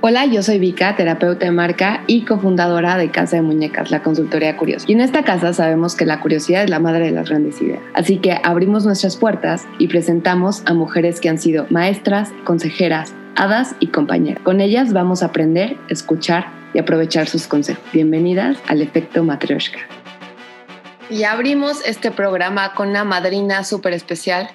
[0.00, 4.56] Hola, yo soy Vika, terapeuta de marca y cofundadora de Casa de Muñecas, la consultoría
[4.56, 4.86] curiosa.
[4.88, 7.80] Y en esta casa sabemos que la curiosidad es la madre de las grandes ideas.
[7.94, 13.74] Así que abrimos nuestras puertas y presentamos a mujeres que han sido maestras, consejeras, hadas
[13.80, 14.40] y compañeras.
[14.44, 17.82] Con ellas vamos a aprender, escuchar y aprovechar sus consejos.
[17.92, 19.80] Bienvenidas al efecto Matryoshka.
[21.10, 24.48] Y abrimos este programa con una madrina súper especial,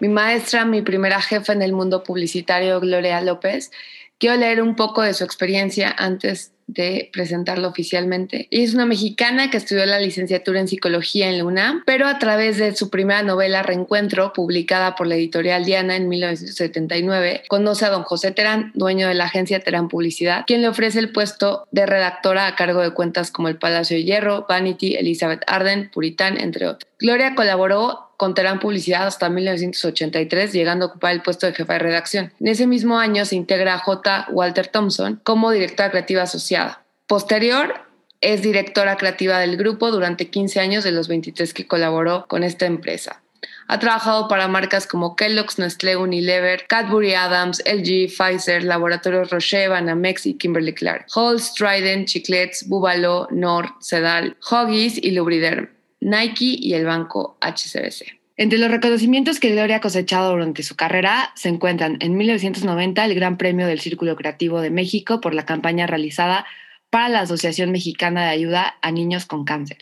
[0.00, 3.70] mi maestra, mi primera jefa en el mundo publicitario, Gloria López
[4.18, 8.48] Quiero leer un poco de su experiencia antes de presentarlo oficialmente.
[8.50, 12.18] Ella es una mexicana que estudió la licenciatura en psicología en la UNAM, pero a
[12.18, 17.90] través de su primera novela Reencuentro, publicada por la editorial Diana en 1979, conoce a
[17.90, 21.86] don José Terán, dueño de la agencia Terán Publicidad, quien le ofrece el puesto de
[21.86, 26.66] redactora a cargo de cuentas como El Palacio de Hierro, Vanity, Elizabeth Arden, Puritán, entre
[26.66, 26.90] otros.
[26.98, 31.78] Gloria colaboró con Terán Publicidad hasta 1983, llegando a ocupar el puesto de jefa de
[31.80, 32.32] redacción.
[32.40, 34.26] En ese mismo año se integra J.
[34.30, 36.82] Walter Thompson como directora creativa asociada.
[37.06, 37.74] Posterior,
[38.20, 42.66] es directora creativa del grupo durante 15 años de los 23 que colaboró con esta
[42.66, 43.22] empresa.
[43.68, 50.26] Ha trabajado para marcas como Kellogg's, Nestlé, Unilever, Cadbury Adams, LG, Pfizer, Laboratorios Roche, Banamex
[50.26, 55.75] y Kimberly Clark, Halls, Trident, Chiclets, Bubalo, Nord, Sedal, Huggies y Lubriderm.
[56.06, 58.16] Nike y el banco HCBC.
[58.36, 63.14] Entre los reconocimientos que Gloria ha cosechado durante su carrera se encuentran en 1990 el
[63.16, 66.46] Gran Premio del Círculo Creativo de México por la campaña realizada
[66.90, 69.78] para la Asociación Mexicana de Ayuda a Niños con Cáncer.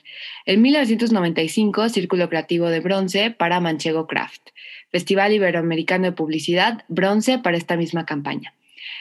[0.47, 4.49] En 1995, Círculo Creativo de Bronce para Manchego Craft.
[4.91, 8.55] Festival Iberoamericano de Publicidad, bronce para esta misma campaña.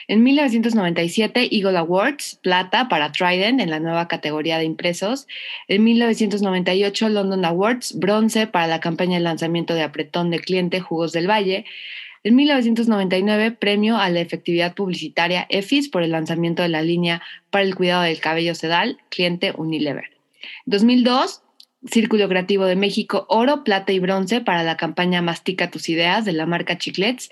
[0.08, 5.26] En 1997, Eagle Awards, plata para Trident en la nueva categoría de impresos.
[5.68, 11.12] En 1998, London Awards, bronce para la campaña de lanzamiento de apretón de cliente Jugos
[11.12, 11.64] del Valle.
[12.22, 17.64] En 1999, premio a la efectividad publicitaria EFIS por el lanzamiento de la línea para
[17.64, 20.10] el cuidado del cabello sedal, cliente Unilever.
[20.66, 21.42] 2002,
[21.86, 26.32] Círculo Creativo de México, oro, plata y bronce para la campaña Mastica tus ideas de
[26.32, 27.28] la marca Chiclets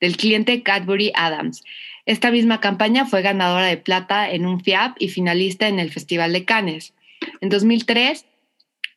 [0.00, 1.64] del cliente Cadbury Adams.
[2.06, 6.32] Esta misma campaña fue ganadora de plata en un FIAP y finalista en el Festival
[6.32, 6.92] de Cannes.
[7.40, 8.26] En 2003,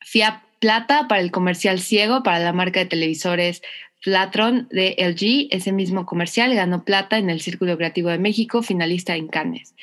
[0.04, 3.62] FIAP plata para el comercial ciego para la marca de televisores
[4.00, 5.48] Flatron de LG.
[5.54, 9.74] Ese mismo comercial ganó plata en el Círculo Creativo de México, finalista en Cannes.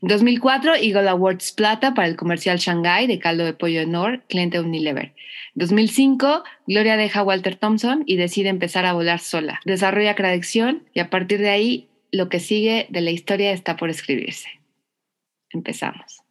[0.00, 4.58] En 2004, Eagle Awards Plata para el comercial Shanghai de caldo de pollo Nor, cliente
[4.58, 5.12] Unilever.
[5.54, 9.60] En 2005, Gloria deja a Walter Thompson y decide empezar a volar sola.
[9.64, 13.90] Desarrolla Cradección y a partir de ahí lo que sigue de la historia está por
[13.90, 14.48] escribirse.
[15.50, 16.22] Empezamos.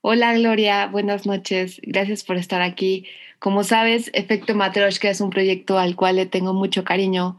[0.00, 1.80] Hola Gloria, buenas noches.
[1.82, 3.06] Gracias por estar aquí.
[3.38, 7.38] Como sabes, Efecto Matroshka es un proyecto al cual le tengo mucho cariño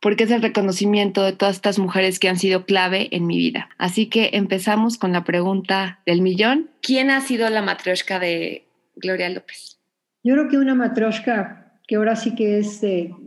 [0.00, 3.68] porque es el reconocimiento de todas estas mujeres que han sido clave en mi vida.
[3.76, 6.70] Así que empezamos con la pregunta del millón.
[6.82, 8.66] ¿Quién ha sido la matroshka de
[8.96, 9.78] Gloria López?
[10.22, 12.80] Yo creo que una matroshka que ahora sí que es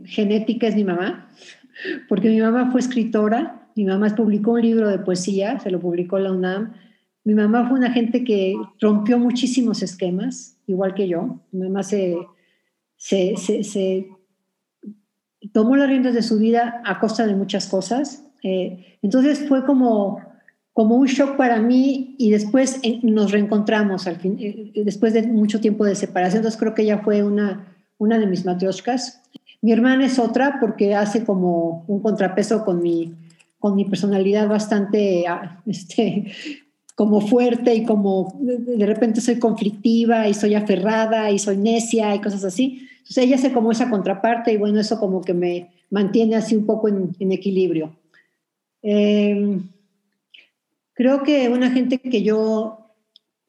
[0.04, 1.30] genética es mi mamá,
[2.08, 6.18] porque mi mamá fue escritora mi mamá publicó un libro de poesía, se lo publicó
[6.18, 6.72] la UNAM.
[7.24, 11.40] Mi mamá fue una gente que rompió muchísimos esquemas, igual que yo.
[11.50, 12.16] Mi mamá se,
[12.96, 14.08] se, se,
[15.52, 18.24] tomó las riendas de su vida a costa de muchas cosas.
[18.42, 20.20] Eh, entonces fue como,
[20.72, 25.26] como un shock para mí y después eh, nos reencontramos al fin, eh, después de
[25.26, 26.38] mucho tiempo de separación.
[26.38, 29.22] Entonces creo que ella fue una, una de mis matrioshkas.
[29.62, 33.14] Mi hermana es otra porque hace como un contrapeso con mi,
[33.64, 36.30] con mi personalidad bastante, ah, este,
[36.94, 42.20] como fuerte y como de repente soy conflictiva y soy aferrada y soy necia y
[42.20, 42.86] cosas así.
[42.98, 46.66] Entonces ella hace como esa contraparte y bueno, eso como que me mantiene así un
[46.66, 47.96] poco en, equilibrio.
[48.82, 49.62] Em,
[50.92, 52.90] creo que una gente que yo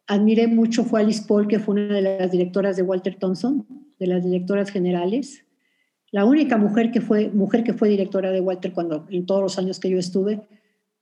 [0.08, 3.68] admiré mucho fue Alice Paul, que fue una de las directoras de Walter Thompson,
[4.00, 5.45] de las directoras generales
[6.16, 9.60] la única mujer que fue, mujer que fue directora de Walter cuando, en todos los
[9.60, 10.48] años que yo estuve,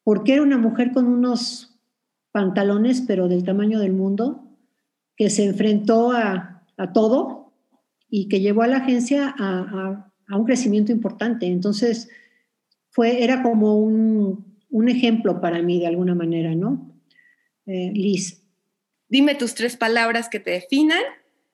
[0.03, 1.79] porque era una mujer con unos
[2.31, 4.43] pantalones, pero del tamaño del mundo,
[5.15, 6.65] que se enfrentó a,
[6.95, 7.53] todo
[8.09, 11.45] y que llevó a la agencia a, un crecimiento importante.
[11.45, 12.09] Entonces,
[12.89, 14.43] fue, era como un,
[14.87, 16.91] ejemplo para mí de alguna manera, ¿no?
[17.67, 18.41] Eh, Liz.
[19.09, 21.03] Dime tus tres palabras que te definan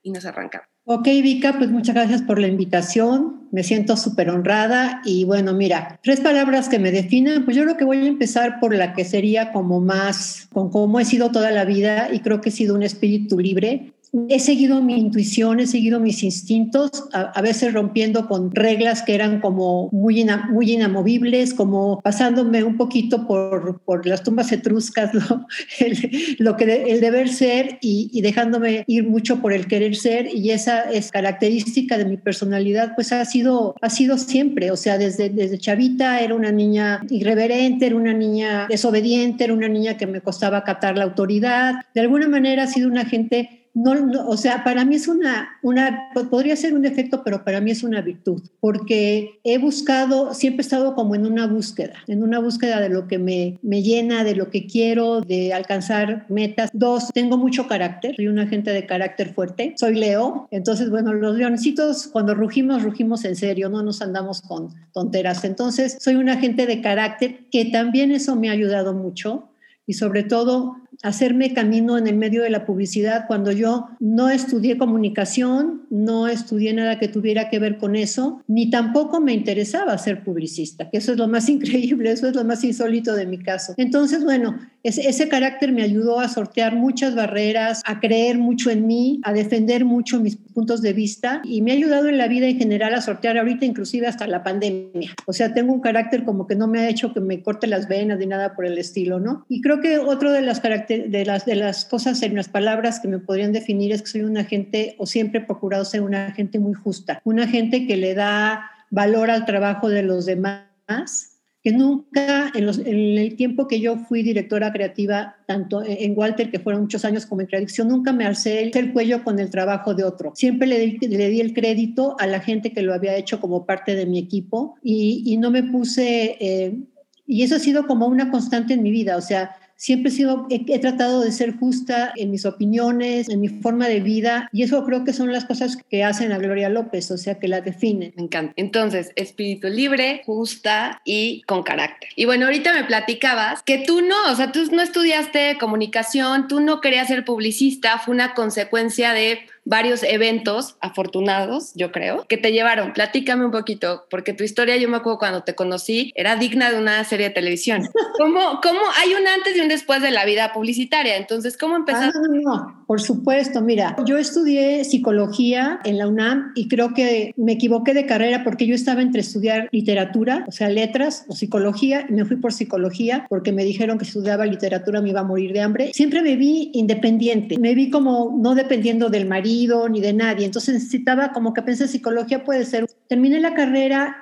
[0.02, 0.70] y nos arrancamos.
[0.92, 3.48] Ok, Vika, pues muchas gracias por la invitación.
[3.52, 7.78] Me siento súper honrada y bueno, mira, tres palabras que me definen, pues yo creo
[7.78, 11.52] que voy a empezar por la que sería como más con cómo he sido toda
[11.52, 13.94] la vida y creo que he sido un espíritu libre
[14.28, 19.40] he seguido mi intuición, he seguido mis instintos, a, veces rompiendo con reglas que eran
[19.40, 25.48] como muy, muy inamovibles, como pasándome un poquito por, por las tumbas etruscas, ¿no?
[25.80, 30.52] el, lo que el deber ser y, dejándome ir mucho por el querer ser y
[30.52, 35.30] esa es característica de mi personalidad, pues ha sido, ha sido siempre, o sea, desde,
[35.30, 40.22] desde chavita era una niña irreverente, era una niña desobediente, era una niña que me
[40.22, 44.86] costaba captar la autoridad, de alguna manera ha sido una gente no, o sea, para
[44.86, 49.40] mí es una, una, podría ser un defecto, pero para mí es una virtud, porque
[49.44, 53.20] he buscado, siempre he estado como en una búsqueda, en una búsqueda de lo que
[53.20, 56.70] me, me llena, de lo que quiero, de alcanzar metas.
[56.74, 61.38] Dos, tengo mucho carácter, soy una gente de carácter fuerte, soy Leo, entonces, bueno, los
[61.38, 65.44] leoncitos cuando rugimos, rugimos en serio, no nos andamos con tonteras.
[65.44, 69.50] Entonces, soy una gente de carácter que también eso me ha ayudado mucho
[69.86, 74.78] y sobre todo hacerme camino en el medio de la publicidad cuando yo no estudié
[74.78, 80.24] comunicación, no estudié nada que tuviera que ver con eso, ni tampoco me interesaba ser
[80.24, 83.74] publicista, que eso es lo más increíble, eso es lo más insólito de mi caso.
[83.78, 88.88] Entonces, bueno, ese, ese carácter me ayudó a sortear muchas barreras, a creer mucho en
[88.88, 92.48] mí, a defender mucho mis puntos de vista y me ha ayudado en la vida
[92.48, 95.12] en general a sortear ahorita inclusive hasta la pandemia.
[95.26, 97.88] O sea, tengo un carácter como que no me ha hecho que me corte las
[97.88, 99.46] venas ni nada por el estilo, ¿no?
[99.50, 103.08] Y creo que otro de las, de las, de las cosas en las palabras que
[103.08, 106.60] me podrían definir es que soy una gente, o siempre he procurado ser una gente
[106.60, 111.39] muy justa, una gente que le da valor al trabajo de los demás,
[111.70, 116.84] que nunca, en, el tiempo que yo fui directora creativa, tanto en Walter, que fueron
[116.84, 120.32] muchos años como en Tradición, nunca me alcé el, cuello con el trabajo de otro.
[120.36, 123.66] Siempre le di, le di, el crédito a la gente que lo había hecho como
[123.66, 126.38] parte de mi equipo y, no me puse...
[126.40, 126.80] Eh,
[127.28, 130.46] y eso ha sido como una constante en mi vida, o sea, Siempre he, sido,
[130.50, 134.84] he, tratado de ser justa en mis opiniones, en mi forma de vida, y eso
[134.84, 138.12] creo que son las cosas que hacen a Gloria López, o sea, que la definen.
[138.18, 138.52] Me encanta.
[138.58, 142.10] Entonces, espíritu libre, justa y con carácter.
[142.18, 146.60] Y bueno, ahorita me platicabas que tú no, o sea, tú no estudiaste comunicación, tú
[146.60, 149.40] no querías ser publicista, fue una consecuencia de
[149.70, 152.92] varios eventos afortunados, yo creo, que te llevaron.
[152.94, 156.80] Platícame un poquito, porque tu historia, yo me acuerdo cuando te conocí, era digna de
[156.80, 157.88] una serie de televisión.
[158.18, 161.18] ¿Cómo, cómo hay un antes y un después de la vida publicitaria?
[161.18, 162.18] Entonces, ¿cómo empezaste?
[162.18, 163.62] Ah, no, por supuesto.
[163.62, 168.66] Mira, yo estudié psicología en la UNAM y creo que me equivoqué de carrera porque
[168.66, 173.28] yo estaba entre estudiar literatura, o sea, letras o psicología, y me fui por psicología
[173.30, 175.92] porque me dijeron que estudiaba literatura me iba a morir de hambre.
[175.94, 180.46] Siempre me vi independiente, me vi como no dependiendo del marido ni de nadie.
[180.46, 182.86] Entonces necesitaba, como que pensé, psicología puede ser.
[183.08, 184.16] Terminé la carrera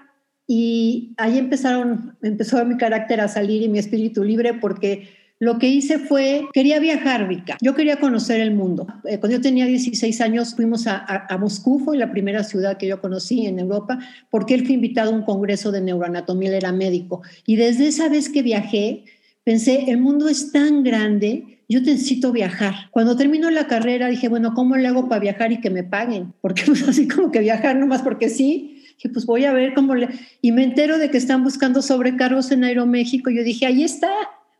[0.47, 5.67] y ahí empezaron, empezó mi carácter a salir y mi espíritu libre porque lo que
[5.67, 7.57] hice fue, quería viajar, Vika.
[7.61, 8.87] Yo quería conocer el mundo.
[9.03, 12.87] Eh, cuando yo tenía 16 años fuimos a, a, Moscú, fue la primera ciudad que
[12.87, 13.99] yo conocí en Europa,
[14.31, 17.21] porque él fue invitado a un congreso de neuroanatomía, él era médico.
[17.45, 19.03] Y desde esa vez que viajé,
[19.47, 22.89] pensé, el mundo es tan grande yo necesito viajar.
[22.91, 26.33] Cuando terminó la carrera dije, bueno, ¿cómo le hago para viajar y que me paguen?
[26.41, 28.83] Porque pues así como que viajar nomás porque sí.
[28.97, 30.09] Dije, pues voy a ver cómo le...
[30.41, 33.29] Y me entero de que están buscando sobrecargos en Aeroméxico.
[33.29, 34.11] Yo dije, ahí está,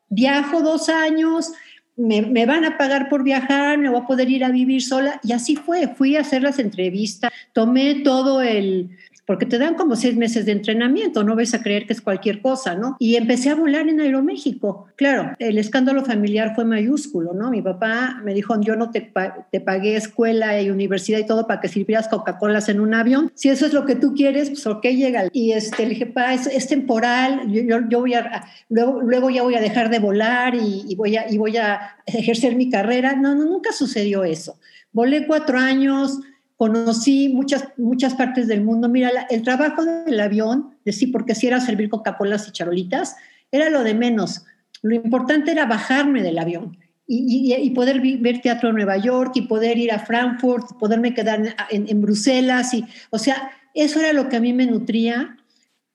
[0.07, 1.51] viajo dos años,
[1.98, 5.19] me, me, van a pagar por viajar, me voy a poder ir a vivir sola.
[5.22, 8.92] Y así fue, fui a hacer las entrevistas, tomé todo el,
[9.27, 12.41] porque te dan como seis meses de entrenamiento, no ves a creer que es cualquier
[12.41, 12.95] cosa, ¿no?
[12.97, 14.88] Y empecé a volar en Aeroméxico.
[14.96, 17.51] Claro, el escándalo familiar fue mayúsculo, ¿no?
[17.51, 21.67] Mi papá me dijo, yo no te, pagué escuela y universidad y todo para que
[21.67, 23.29] sirvieras Coca-Colas en un avión.
[23.36, 25.25] Si eso es lo que tú quieres, pues ok, llega.
[25.34, 29.62] Y este, le dije, pa, es, temporal, yo, voy a, luego, luego ya voy a
[29.62, 33.13] dejar de volar y, y, voy a, y voy a ejercer mi carrera.
[33.17, 34.57] No, no, nunca sucedió eso.
[34.93, 36.17] Volé cuatro años,
[36.57, 38.89] conocí muchas, muchas partes del mundo.
[38.89, 43.15] Mira, el trabajo del avión, de sí, porque si era servir Coca-Colas y charolitas,
[43.51, 44.43] era lo de menos.
[44.81, 49.77] Lo importante era bajarme del avión y, poder ver teatro en Nueva York y poder
[49.77, 52.73] ir a Frankfurt, poderme quedar en, en, Bruselas.
[52.73, 55.37] Y, o sea, eso era lo que a mí me nutría.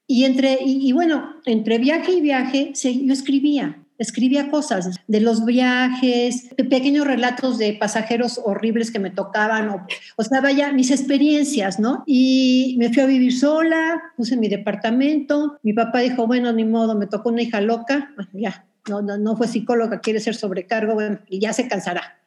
[0.07, 6.51] Y, entre, y, bueno, entre viaje y viaje, yo escribía escribía cosas de los viajes,
[6.57, 11.79] de pequeños relatos de pasajeros horribles que me tocaban, o, o sea, vaya, mis experiencias,
[11.79, 12.05] ¿no?
[12.07, 16.95] Y me fui a vivir sola, puse mi departamento, mi papá dijo, bueno, ni modo,
[16.95, 21.19] me tocó una hija loca, ya, no, no, no fue psicóloga, quiere ser sobrecargo, bueno,
[21.29, 22.22] y ya se cansará.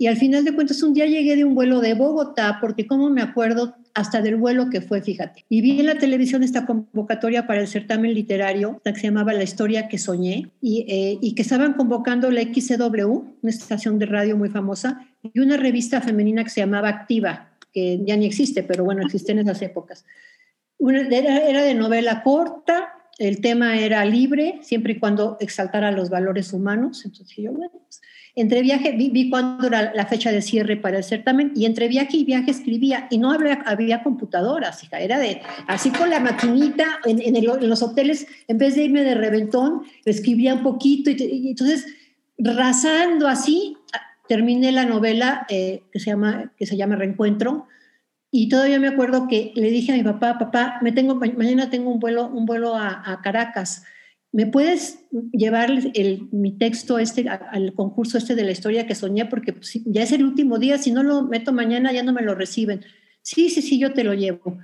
[0.00, 3.10] Y al final de cuentas, un día llegué de un vuelo de Bogotá, porque como
[3.10, 5.44] me acuerdo hasta del vuelo que fue, fíjate.
[5.50, 9.42] Y vi en la televisión esta convocatoria para el certamen literario, que se llamaba La
[9.42, 13.08] historia que soñé, y, eh, y que estaban convocando la XCW,
[13.42, 18.00] una estación de radio muy famosa, y una revista femenina que se llamaba Activa, que
[18.02, 20.06] ya ni existe, pero bueno, existe en esas épocas.
[20.78, 22.88] Una, era, era de novela corta,
[23.18, 27.04] el tema era libre, siempre y cuando exaltara los valores humanos.
[27.04, 28.00] Entonces yo, bueno, pues,
[28.36, 31.88] entre viaje, vi, vi cuándo era la fecha de cierre para el certamen y entre
[31.88, 36.20] viaje y viaje escribía y no había, había computadoras, hija, era de así con la
[36.20, 41.48] maquinita en, en, los hoteles, en vez de irme de reventón, escribía un poquito y,
[41.50, 41.86] entonces
[42.38, 43.76] rasando así,
[44.28, 47.66] terminé la novela eh, que, se llama, que se llama Reencuentro
[48.30, 51.90] y todavía me acuerdo que le dije a mi papá, papá, me tengo, mañana tengo
[51.90, 53.82] un vuelo, un vuelo a Caracas.
[54.32, 55.00] ¿Me puedes
[55.32, 59.26] llevar el, mi texto este al concurso este de la historia que soñé?
[59.26, 62.22] Porque pues, ya es el último día, si no lo meto mañana ya no me
[62.22, 62.82] lo reciben.
[63.22, 64.56] Sí, sí, sí, yo te lo llevo.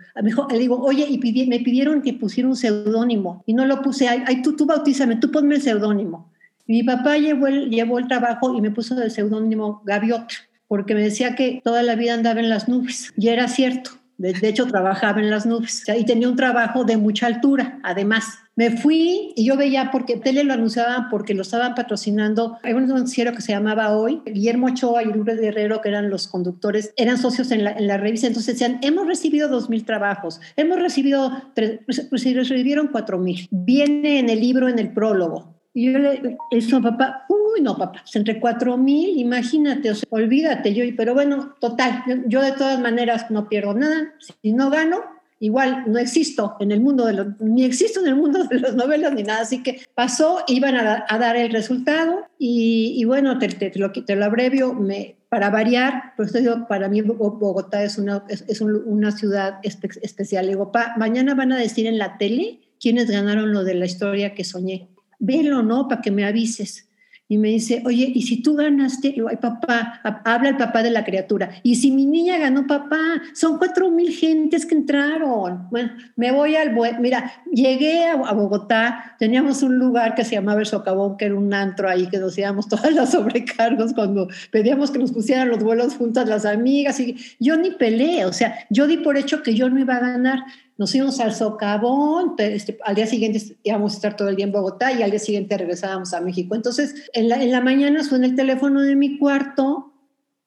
[0.51, 4.09] Le digo, oye, y pidi, me pidieron que pusiera un seudónimo y no lo puse.
[4.09, 6.33] Ay, ay, tú, tú bautízame, tú ponme el seudónimo.
[6.67, 10.35] Mi papá llevó el, llevó el trabajo y me puso el seudónimo Gaviota,
[10.69, 13.13] porque me decía que toda la vida andaba en las nubes.
[13.17, 13.91] Y era cierto.
[14.17, 15.83] De, de hecho, trabajaba en las nubes.
[15.83, 18.39] O sea, y tenía un trabajo de mucha altura, además.
[18.57, 22.59] Me fui y yo veía, porque tele lo anunciaban porque lo estaban patrocinando.
[22.63, 24.23] Hay un noticiero que se llamaba Hoy.
[24.25, 27.99] Guillermo Ochoa y Lourdes Guerrero, que eran los conductores, eran socios en la, en la
[27.99, 28.27] revista.
[28.27, 33.47] Entonces decían, hemos recibido dos mil trabajos, hemos recibido, tres, recibieron cuatro mil.
[33.51, 35.55] Viene en el libro, en el prólogo.
[35.75, 40.73] Y yo le eso papá, uy, no, papá, entre cuatro mil, imagínate, o sea, olvídate,
[40.73, 45.03] yo, pero bueno, total, yo, de todas maneras no pierdo nada, si no gano,
[45.41, 48.75] igual no existo en el mundo de los, ni existo en el mundo de las
[48.75, 53.71] novelas ni nada, así que pasó, iban a, dar el resultado y, bueno, te, te,
[53.71, 58.25] te, lo, te lo abrevio, me, para variar, pues digo, para mí Bogotá es una,
[58.29, 63.11] es, una ciudad espe especial, digo, pa, mañana van a decir en la tele quiénes
[63.11, 64.89] ganaron lo de la historia que soñé
[65.19, 65.89] velo, ¿no?
[65.89, 66.86] Para que me avises.
[67.29, 69.09] Y me dice, oye, ¿y si tú ganaste?
[69.09, 71.51] Y ay, papá, habla el papá de la criatura.
[71.65, 72.99] Y si mi niña ganó, papá,
[73.35, 75.69] son cuatro mil gentes que entraron.
[75.71, 76.77] Bueno, me voy al...
[77.01, 81.35] Mira, llegué a, a, Bogotá, teníamos un lugar que se llamaba El Socavón, que era
[81.35, 85.65] un antro ahí, que nos íbamos todas las sobrecargos cuando pedíamos que nos pusieran los
[85.65, 87.01] vuelos juntas las amigas.
[87.01, 90.01] Y yo ni peleé, o sea, yo di por hecho que yo no iba a
[90.01, 90.45] ganar
[90.79, 94.53] nos íbamos al socavón, este, al día siguiente íbamos a estar todo el día en
[94.53, 96.55] Bogotá y al día siguiente regresábamos a México.
[96.55, 99.93] Entonces, en la, en la mañana suena el teléfono de mi cuarto,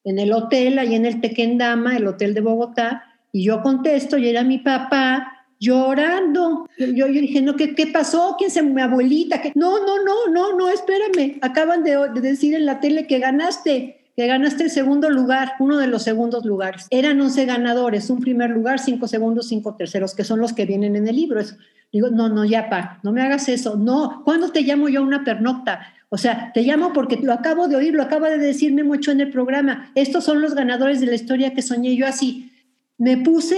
[0.03, 4.29] en el hotel, ahí en el Tequendama, el hotel de Bogotá, y yo contesto, y
[4.29, 6.67] era mi papá llorando.
[6.77, 8.36] Yo, yo dije, no, ¿qué, ¿qué pasó?
[8.38, 9.41] ¿Quién se mi abuelita?
[9.41, 9.51] ¿Qué?
[9.55, 11.38] No, no, no, no, no, espérame.
[11.41, 15.78] Acaban de, de decir en la tele que ganaste que ganaste el segundo lugar, uno
[15.78, 16.88] de los segundos lugares.
[16.90, 20.98] Eran 11 ganadores, un primer lugar, cinco segundos, cinco terceros, que son los que vienen
[20.98, 21.42] en el libro.
[21.90, 23.78] Digo, no, no, ya, pa, no me hagas eso.
[23.78, 25.94] No, ¿cuándo te llamo yo a una pernocta?
[26.10, 29.22] O sea, te llamo porque lo acabo de oír, lo acaba de decirme mucho en
[29.22, 29.90] el programa.
[29.96, 32.52] Estos son los ganadores de la historia que soñé yo así.
[32.98, 33.56] Me puse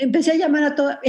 [0.00, 0.98] empecé a llamar a todas,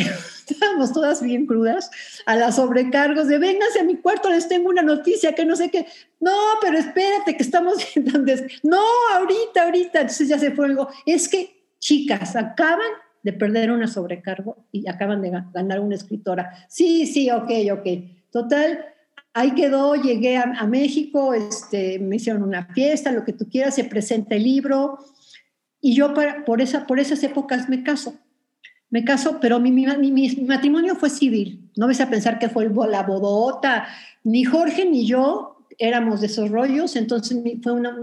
[0.53, 1.89] estábamos todas bien crudas,
[2.25, 5.69] a las sobrecargos de vénganse a mi cuarto, les tengo una noticia, que no sé
[5.69, 5.85] qué,
[6.19, 6.31] no,
[6.61, 8.81] pero espérate, que estamos entonces, no,
[9.13, 12.91] ahorita, ahorita, entonces ya se fue algo, es que chicas, acaban
[13.23, 16.65] de perder una sobrecargo y acaban de ganar una escritora.
[16.69, 17.87] Sí, sí, ok, ok.
[18.31, 18.85] Total,
[19.33, 23.75] ahí quedó, llegué a, a México, este, me hicieron una fiesta, lo que tú quieras,
[23.75, 24.99] se presenta el libro.
[25.81, 28.15] Y yo para, por, esa, por esas épocas me caso
[28.91, 31.69] me caso, pero mi, mi, mi, mi, matrimonio fue civil.
[31.77, 33.87] No ves a pensar que fue la bodota.
[34.23, 37.97] Ni Jorge ni yo éramos de esos rollos, entonces fue una,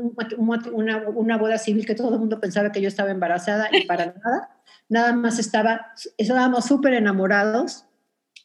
[0.73, 4.07] una, una, boda civil que todo el mundo pensaba que yo estaba embarazada y para
[4.25, 4.57] nada.
[4.89, 7.85] Nada más estaba, estábamos súper enamorados.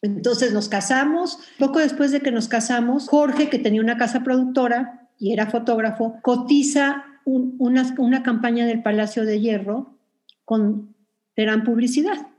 [0.02, 1.40] Entonces nos casamos.
[1.58, 6.20] Poco después de que nos casamos, Jorge, que tenía una casa productora y era fotógrafo,
[6.22, 9.98] cotiza un, una, una campaña del Palacio de Hierro
[10.44, 10.94] con
[11.38, 12.33] gran publicidad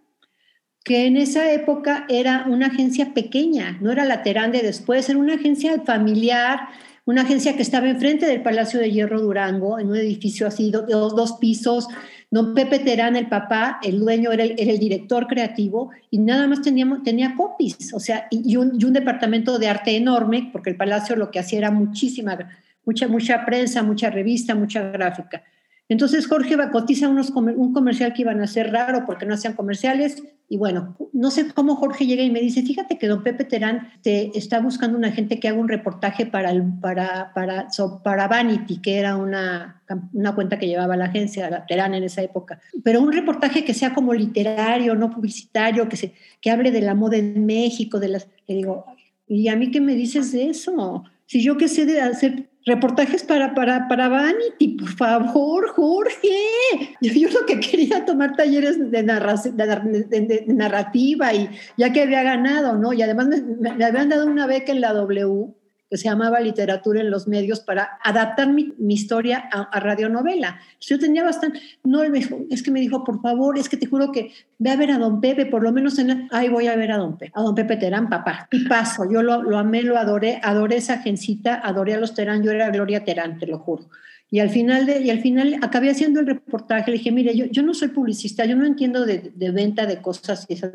[0.84, 5.34] que en esa época era una agencia pequeña, no era la de después, era una
[5.34, 6.68] agencia familiar,
[7.06, 11.16] una agencia que estaba enfrente del Palacio de Hierro Durango, en un edificio así, dos,
[11.16, 11.88] dos pisos.
[12.30, 16.46] Don Pepe Terán, el papá, el dueño, era el, era el director creativo y nada
[16.48, 20.70] más teníamos, tenía copies, o sea, y un, y un, departamento de arte enorme, porque
[20.70, 22.36] el Palacio lo que hacía era muchísima,
[22.84, 25.42] mucha, mucha prensa, mucha revista, mucha gráfica.
[25.88, 29.52] Entonces Jorge va, cotiza unos, un comercial que iban a hacer raro porque no hacían
[29.52, 33.44] comerciales y bueno, no sé cómo Jorge llega y me dice, fíjate que don Pepe
[33.44, 37.68] Terán te está buscando una gente que haga un reportaje para, el, para, para,
[38.02, 42.22] para Vanity, que era una, una cuenta que llevaba la agencia, la Terán en esa
[42.22, 46.82] época, pero un reportaje que sea como literario, no publicitario, que, se, que hable de
[46.82, 48.28] la moda en México, de las...
[48.46, 48.84] Le digo,
[49.26, 51.04] ¿y a mí qué me dices de eso?
[51.26, 56.96] Si yo qué sé de hacer reportajes para, para, para Vanity, por favor, Jorge.
[57.00, 62.92] Yo, lo que quería tomar talleres de, de, narrativa y ya que había ganado, ¿no?
[62.92, 65.54] Y además me, habían dado una beca en la W
[65.96, 70.60] se llamaba Literatura en los Medios para adaptar mi, historia a, a, radionovela.
[70.80, 74.32] Yo tenía bastante, no, es que me dijo, por favor, es que te juro que
[74.58, 76.92] ve a ver a don Pepe, por lo menos en, la, ay, voy a ver
[76.92, 78.48] a don Pepe, a don Pepe Terán, papá.
[78.50, 82.42] Y paso, yo lo, lo amé, lo adoré, adoré esa gencita, adoré a los Terán,
[82.42, 83.88] yo era Gloria Terán, te lo juro.
[84.34, 87.44] Y al final, de, y al final acabé haciendo el reportaje, le dije, mire, yo,
[87.44, 90.72] yo no soy publicista, yo no entiendo de, de venta de cosas y, esas,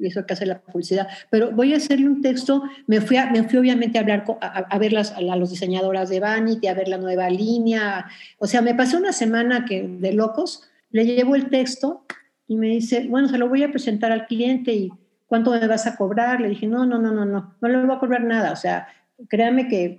[0.00, 3.42] eso que hace la publicidad, pero voy a hacerle un texto, me fui, a, me
[3.42, 6.88] fui obviamente a hablar, a, a ver las, a los diseñadoras de Vanity, a ver
[6.88, 8.06] la nueva línea,
[8.38, 12.06] o sea, me pasé una semana que, de locos, le llevo el texto
[12.48, 14.90] y me dice, bueno, se lo voy a presentar al cliente y
[15.26, 16.40] ¿cuánto me vas a cobrar?
[16.40, 18.88] Le dije, no, no, no, no, no, no le voy a cobrar nada, o sea,
[19.28, 19.98] créame que,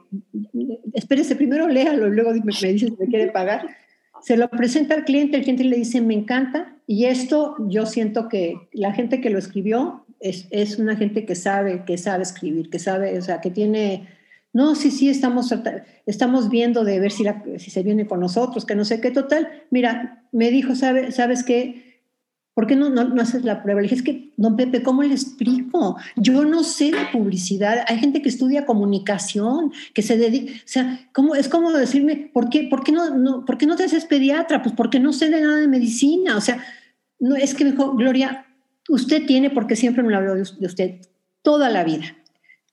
[0.93, 3.67] espérese, primero léalo y luego me, me dice si me quiere pagar.
[4.21, 8.29] Se lo presenta al cliente, el cliente le dice, me encanta, y esto yo siento
[8.29, 12.69] que la gente que lo escribió es, es una gente que sabe, que sabe escribir,
[12.69, 14.07] que sabe, o sea, que tiene,
[14.53, 15.53] no, sí, sí, estamos,
[16.05, 19.11] estamos viendo de ver si, la, si se viene con nosotros, que no sé qué,
[19.11, 19.49] total.
[19.69, 21.84] Mira, me dijo, ¿sabe, ¿sabes qué?
[22.55, 23.81] ¿Por qué no, no, no, haces la prueba?
[23.81, 25.97] Le dije, es que, don Pepe, ¿cómo le explico?
[26.15, 27.83] Yo no sé de publicidad.
[27.87, 32.49] Hay gente que estudia comunicación, que se dedica, o sea, ¿cómo, es como decirme, ¿por
[32.49, 34.63] qué, por qué, no, no, ¿por qué no te haces pediatra?
[34.63, 36.37] Pues porque no sé de nada de medicina.
[36.37, 36.63] O sea,
[37.19, 38.45] no, es que me dijo, Gloria,
[38.87, 41.01] usted tiene, porque siempre me habló de usted,
[41.41, 42.15] toda la vida.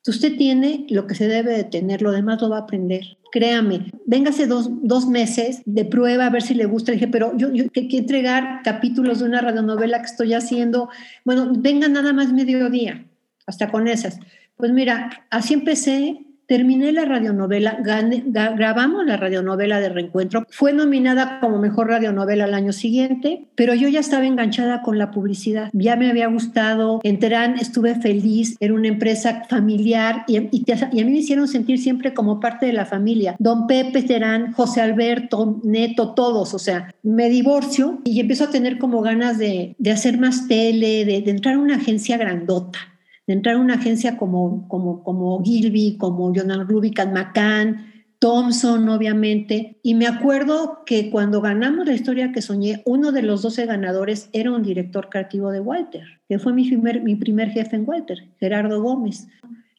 [0.07, 3.91] Usted tiene lo que se debe de tener, lo demás lo va a aprender créame,
[4.07, 6.93] véngase dos, dos, meses de prueba a ver si le gusta.
[6.93, 10.91] Dije, pero yo, yo que, que entregar capítulos de una radionovela que estoy haciendo,
[11.25, 13.07] bueno, venga nada más mediodía,
[13.47, 14.21] hasta con esas.
[14.57, 20.47] Pues mira, así empecé Terminé la radionovela, gané, grabamos la radionovela de Reencuentro.
[20.51, 25.11] Fue nominada como mejor radionovela al año siguiente, pero yo ya estaba enganchada con la
[25.11, 25.71] publicidad.
[25.73, 27.01] Ya me había gustado.
[27.05, 28.59] En Terán estuve feliz.
[28.61, 32.39] Era una empresa familiar y, y, te, y, a mí me hicieron sentir siempre como
[32.39, 33.35] parte de la familia.
[33.39, 36.53] Don Pepe Terán, José Alberto, Neto, todos.
[36.53, 41.07] O sea, me divorcio y empiezo a tener como ganas de, de hacer más tele,
[41.07, 42.92] de, de entrar a una agencia grandota
[43.33, 47.87] de entrar a una agencia como, como, como Gilby, como Jonathan Rubicon, McCann,
[48.19, 49.79] Thompson, obviamente.
[49.83, 54.29] Y me acuerdo que cuando ganamos la historia que soñé, uno de los 12 ganadores
[54.35, 58.19] era un director creativo de Walter, que fue mi primer, mi primer jefe en Walter,
[58.39, 59.27] Gerardo Gómez.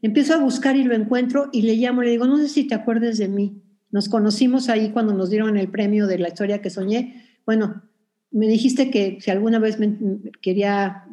[0.02, 2.74] Empiezo a buscar y lo encuentro y le llamo, le digo, no sé si te
[2.74, 3.62] acuerdes de mí.
[3.92, 7.24] Nos conocimos ahí cuando nos dieron el premio de la historia que soñé.
[7.46, 7.84] Bueno,
[8.32, 9.96] me dijiste que si alguna vez me
[10.42, 11.06] quería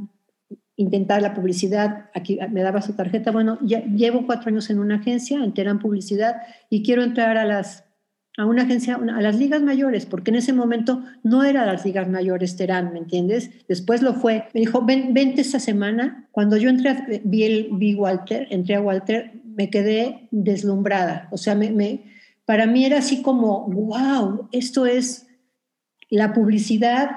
[0.80, 5.44] intentar la publicidad, aquí me daba su tarjeta, bueno, llevo cuatro años en una agencia,
[5.44, 6.36] entera en publicidad,
[6.70, 7.84] y quiero entrar a las
[8.38, 12.08] a una agencia, a las ligas mayores, porque en ese momento no era las ligas
[12.08, 13.50] mayores Terán, ¿me entiendes?
[13.68, 14.44] Después lo fue.
[14.54, 16.26] Me dijo, Ven, vente esta semana.
[16.30, 21.28] Cuando yo entré, a, vi, el, Walter, entré a Walter, me quedé deslumbrada.
[21.32, 22.04] O sea, me,
[22.46, 25.26] para mí era así como, wow, esto es
[26.08, 27.10] la publicidad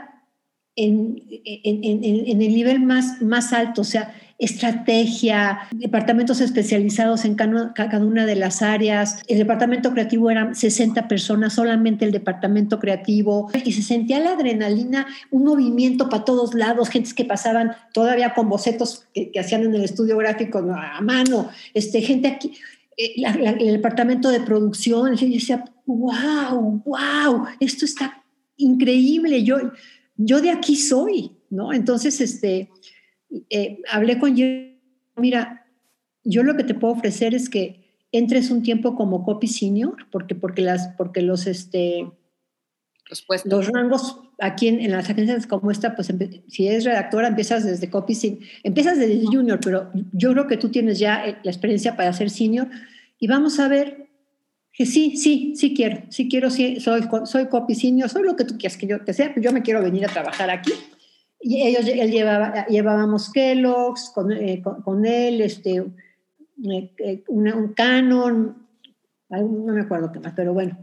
[0.76, 8.26] en, en, el nivel más, más alto, o sea, estrategia, departamentos especializados en cada una
[8.26, 9.22] de las áreas.
[9.28, 15.08] El departamento creativo eran 60 personas, solamente el departamento creativo, y se sentía la adrenalina,
[15.32, 19.84] un movimiento para todos lados, gentes que pasaban todavía con bocetos que, hacían en el
[19.84, 22.54] estudio gráfico a mano, este, gente aquí.
[22.98, 23.24] Eh,
[23.60, 28.24] el departamento de producción, yo decía, wow, wow, esto está
[28.58, 29.44] increíble.
[29.44, 29.58] Yo,
[30.15, 31.73] yo de aquí soy, ¿no?
[31.73, 32.69] Entonces, este,
[33.49, 34.80] eh, hablé con Jerry,
[35.15, 35.65] mira,
[36.23, 40.36] yo lo que te puedo ofrecer es que entres un tiempo como copy senior, porque,
[40.36, 42.12] porque, las, porque los, este,
[43.10, 46.13] los, los rangos aquí en, en, las agencias como esta, pues
[46.47, 50.69] si eres redactora, empiezas desde copy senior, empiezas desde junior, pero yo creo que tú
[50.69, 52.69] tienes ya eh, la experiencia para ser senior
[53.19, 54.03] y vamos a ver
[54.74, 58.58] que sí, sí, sí quiero, sí quiero, sí, soy, soy copicinio, soy lo que tú
[58.58, 60.74] quieras que yo que sea, yo me quiero venir a trabajar aquí.
[61.40, 65.84] Y ellos, él llevaba, llevábamos Kellogg's con, eh, con, con, él, este,
[66.64, 68.58] eh, una, un Canon,
[69.30, 70.78] no me acuerdo qué más, pero bueno,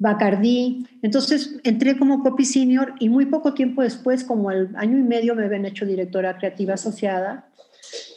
[0.00, 0.86] Bacardí.
[1.02, 5.34] Entonces entré como copy senior y muy poco tiempo después, como al año y medio,
[5.34, 7.50] me habían hecho directora creativa asociada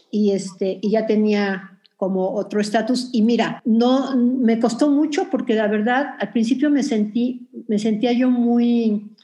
[0.10, 1.73] y, este, y ya tenía
[2.04, 3.08] como otro estatus.
[3.13, 8.12] Y mira, no me costó mucho porque la verdad al principio me sentí, me sentía
[8.12, 9.16] yo muy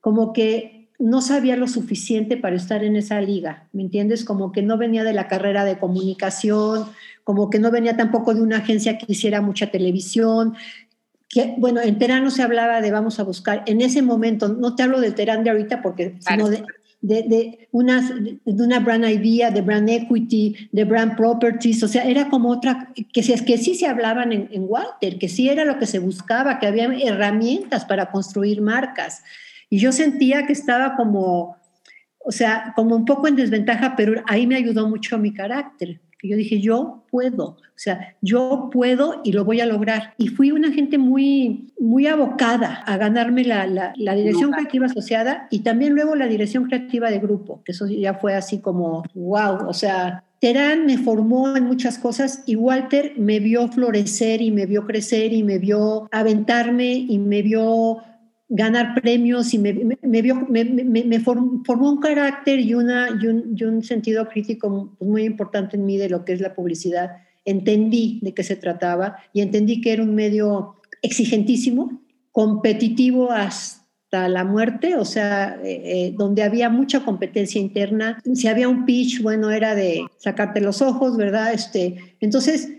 [0.00, 4.24] como que no sabía lo suficiente para estar en esa liga, ¿me entiendes?
[4.24, 6.86] Como que no venía de la carrera de comunicación,
[7.24, 10.54] como que no venía tampoco de una agencia que hiciera mucha televisión,
[11.28, 14.76] que, bueno, en Terán no se hablaba de vamos a buscar, en ese momento, no
[14.76, 16.62] te hablo del Terán de ahorita, porque, sino de,
[17.00, 22.04] de, de, una, de una brand idea, de brand equity, de brand properties, o sea,
[22.04, 25.78] era como otra, que, que sí se hablaban en, en Walter, que sí era lo
[25.78, 29.22] que se buscaba, que había herramientas para construir marcas.
[29.70, 31.56] Y yo sentía que estaba como,
[32.18, 36.28] o sea, como un poco en desventaja, pero ahí me ayudó mucho mi carácter que
[36.28, 40.14] yo dije, yo puedo, o sea, yo puedo y lo voy a lograr.
[40.18, 45.60] Y fui una gente muy, muy abocada a ganarme la, la, dirección creativa asociada y
[45.60, 49.72] también luego la dirección creativa de grupo, que eso ya fue así como, wow, o
[49.72, 54.86] sea, Terán me formó en muchas cosas y Walter me vio florecer y me vio
[54.86, 57.98] crecer y me vio aventarme y me vio
[58.48, 63.54] ganar premios y me, me, vio, me, me formó un carácter y, una, y, un,
[63.54, 67.18] y un sentido crítico muy importante en mí de lo que es la publicidad.
[67.44, 72.00] Entendí de qué se trataba y entendí que era un medio exigentísimo,
[72.32, 78.18] competitivo hasta la muerte, o sea, eh, eh, donde había mucha competencia interna.
[78.34, 81.52] Si había un pitch, bueno, era de sacarte los ojos, ¿verdad?
[81.52, 82.70] Este, entonces,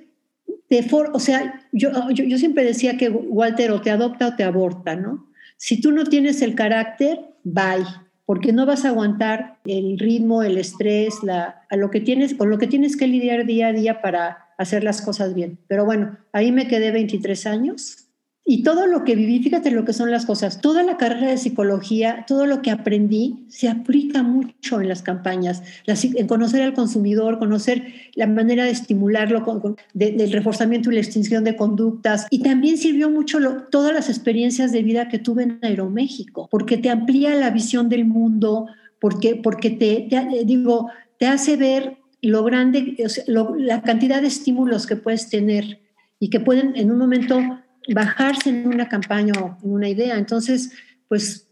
[0.88, 4.44] for, o sea, yo, yo, yo siempre decía que Walter o te adopta o te
[4.44, 5.29] aborta, ¿no?
[5.62, 7.86] Si tú no tienes el carácter, bye,
[8.26, 12.50] porque no vas a aguantar el ritmo, el estrés, la, a lo que tienes, con
[12.50, 15.60] lo que tienes que lidiar día a día para hacer las cosas bien.
[15.68, 18.09] Pero bueno, ahí me quedé 23 años
[18.50, 21.38] y todo lo que viví, fíjate lo que son las cosas, toda la carrera de
[21.38, 27.38] psicología, todo lo que aprendí se aplica mucho en las campañas, en conocer al consumidor,
[27.38, 29.46] conocer la manera de estimularlo,
[29.94, 32.26] del reforzamiento y la extinción de conductas.
[32.32, 33.38] Y también sirvió mucho
[33.70, 38.06] todas las experiencias de vida que tuve en Aeroméxico, porque te amplía la visión del
[38.06, 38.66] mundo,
[39.00, 42.96] porque, porque te, te digo, te hace ver lo grande,
[43.28, 45.82] la cantidad de estímulos que puedes tener
[46.20, 47.40] y que pueden en un momento
[47.88, 50.18] bajarse en una campaña o en una idea.
[50.18, 50.72] Entonces,
[51.08, 51.48] pues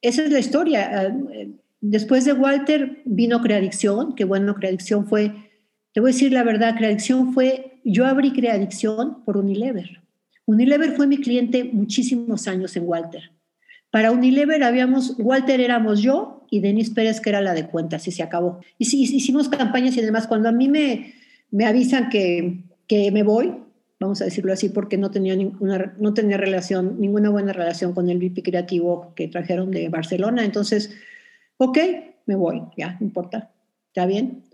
[0.00, 0.90] esa es la historia.
[0.92, 1.14] Ah,
[1.80, 5.34] después de Walter vino Creadicción, que bueno, Creadicción fue,
[5.92, 10.02] te voy a decir la verdad, Creadicción fue, yo abrí Creadicción por Unilever.
[10.46, 13.32] Unilever fue mi cliente muchísimos años en Walter.
[13.90, 18.12] Para Unilever habíamos, Walter éramos yo y Denise Pérez, que era la de cuentas, y
[18.12, 18.60] se acabó.
[18.78, 20.26] Y sí, hicimos campañas y demás.
[20.26, 21.14] Cuando a mí me,
[21.50, 23.54] me avisan que, que me voy,
[24.00, 28.08] vamos a decirlo así, porque no tenía, ninguna, no tenía relación, ninguna buena relación con
[28.10, 30.44] el VP creativo que trajeron de Barcelona.
[30.44, 30.94] Entonces,
[31.56, 31.78] ok,
[32.26, 33.50] me voy, ya, no importa,
[33.88, 34.44] está bien.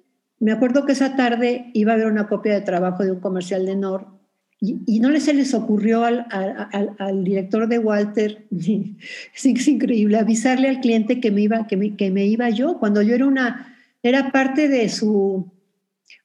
[0.40, 3.66] Me acuerdo que esa tarde iba a ver una copia de trabajo de un comercial
[3.66, 4.14] de Nor
[4.61, 10.80] y, no se les ocurrió al, al, al, director de Walter, es, increíble, avisarle al
[10.80, 14.33] cliente que me, iba, que, me, que me iba yo, cuando yo era una, era
[14.33, 15.52] parte de su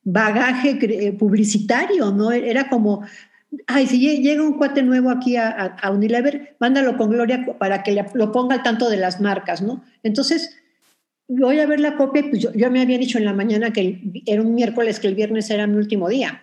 [0.04, 2.32] bagaje eh, publicitario, ¿no?
[2.32, 3.04] Era como,
[3.68, 8.32] ay, si llega un cuate nuevo aquí a, Unilever, mándalo con Gloria para que lo
[8.32, 9.84] ponga al tanto de las marcas, ¿no?
[10.04, 10.56] Entonces,
[11.28, 14.42] voy a ver la copia, pues yo, me había dicho en la mañana que era
[14.42, 16.42] un miércoles, que el viernes era mi último día.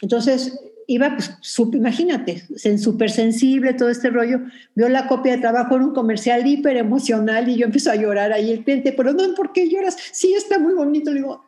[0.00, 1.38] Entonces, iba, pues,
[1.72, 4.40] imagínate, en súper sensible, todo este rollo,
[4.74, 8.32] vio la copia de trabajo en un comercial hiper emocional y yo empiezo a llorar
[8.32, 9.96] ahí el cliente, pero no, ¿por qué lloras?
[10.12, 11.10] Sí, está muy bonito.
[11.10, 11.44] Le digo,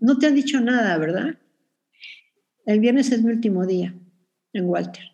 [0.00, 1.36] no te han dicho nada, ¿verdad?
[2.66, 3.94] El viernes es mi último día
[4.52, 5.04] en Walter.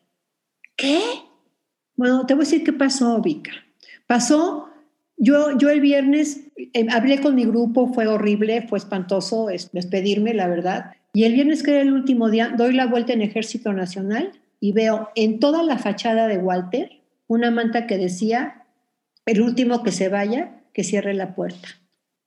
[0.76, 1.00] ¿Qué?
[1.94, 3.52] Bueno, te voy a decir qué pasó, Vika.
[4.06, 4.68] Pasó,
[5.16, 10.48] yo, yo el viernes eh, hablé con mi grupo, fue horrible, fue espantoso despedirme, la
[10.48, 10.92] verdad.
[11.12, 14.72] Y el viernes, que era el último día, doy la vuelta en Ejército Nacional y
[14.72, 16.90] veo en toda la fachada de Walter
[17.26, 18.66] una manta que decía,
[19.24, 21.68] el último que se vaya, que cierre la puerta.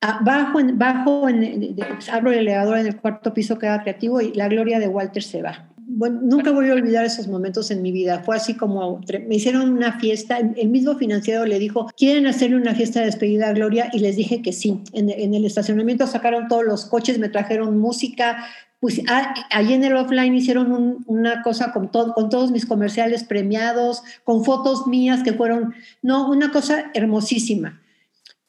[0.01, 1.75] Ah, bajo, en, bajo en,
[2.11, 5.41] abro el elevador en el cuarto piso, queda creativo y la gloria de Walter se
[5.41, 5.69] va.
[5.91, 8.21] Bueno, nunca voy a olvidar esos momentos en mi vida.
[8.23, 10.37] Fue así como me hicieron una fiesta.
[10.37, 13.89] El mismo financiero le dijo, ¿quieren hacerle una fiesta de despedida a Gloria?
[13.91, 14.81] Y les dije que sí.
[14.93, 18.45] En, el estacionamiento sacaron todos los coches, me trajeron música.
[18.79, 23.23] Pues ah, allí en el offline hicieron una cosa con, todo, con todos mis comerciales
[23.23, 27.81] premiados, con fotos mías que fueron, no, una cosa hermosísima.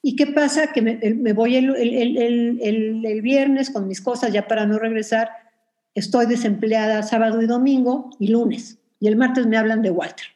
[0.02, 0.72] ¿Y qué pasa?
[0.72, 5.30] Que me, voy el, el, viernes con mis cosas ya para no regresar.
[5.94, 8.78] Estoy desempleada sábado y domingo y lunes.
[8.98, 10.26] Y el martes me hablan de Walter.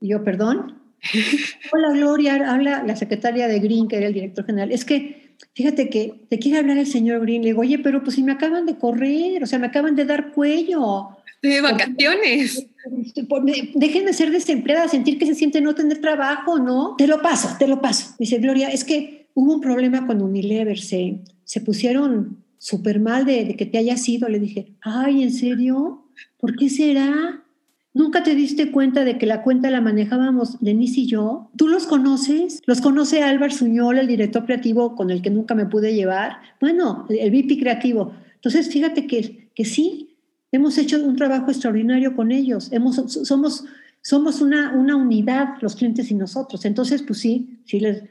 [0.00, 0.80] Y yo, perdón.
[1.72, 4.72] Hola Gloria, habla la secretaria de Green, que era el director general.
[4.72, 7.42] Es que, fíjate que te quiere hablar el señor Green.
[7.42, 10.06] Le digo, oye, pero pues si me acaban de correr, o sea, me acaban de
[10.06, 11.16] dar cuello.
[11.42, 12.66] De vacaciones.
[13.74, 16.96] Dejen de ser desempleada, sentir que se siente no tener trabajo, ¿no?
[16.96, 18.14] Te lo paso, te lo paso.
[18.18, 23.44] Dice Gloria, es que hubo un problema con Unilever, se, se pusieron súper mal de,
[23.44, 24.28] de que te hayas ido.
[24.28, 26.04] Le dije, ay, ¿en serio?
[26.38, 27.42] ¿Por qué será?
[27.92, 31.50] ¿Nunca te diste cuenta de que la cuenta la manejábamos Denise y yo?
[31.56, 32.62] ¿Tú los conoces?
[32.66, 36.36] ¿Los conoce Álvaro Suñol, el director creativo con el que nunca me pude llevar?
[36.60, 38.12] Bueno, el VIP creativo.
[38.36, 40.09] Entonces, fíjate que, que sí,
[40.52, 42.70] hemos hecho un trabajo extraordinario con ellos.
[42.72, 43.64] Hemos, somos
[44.02, 46.64] somos una, una unidad, los clientes y nosotros.
[46.64, 48.04] Entonces, pues sí, sí les...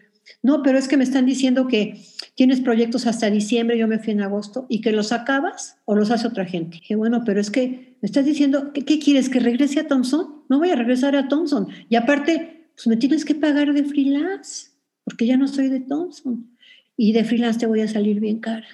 [0.43, 4.13] No, pero es que me están diciendo que tienes proyectos hasta diciembre, yo me fui
[4.13, 6.77] en agosto, y que los acabas o los hace otra gente.
[6.77, 9.27] Dije, bueno, pero es que me estás diciendo, ¿qué, quieres?
[9.27, 10.43] ¿Que regrese a Thompson?
[10.47, 11.67] No voy a regresar a Thompson.
[11.89, 14.69] Y aparte, pues me tienes que pagar de freelance,
[15.03, 16.55] porque ya no soy de Thompson.
[16.95, 18.67] Y de freelance te voy a salir bien cara,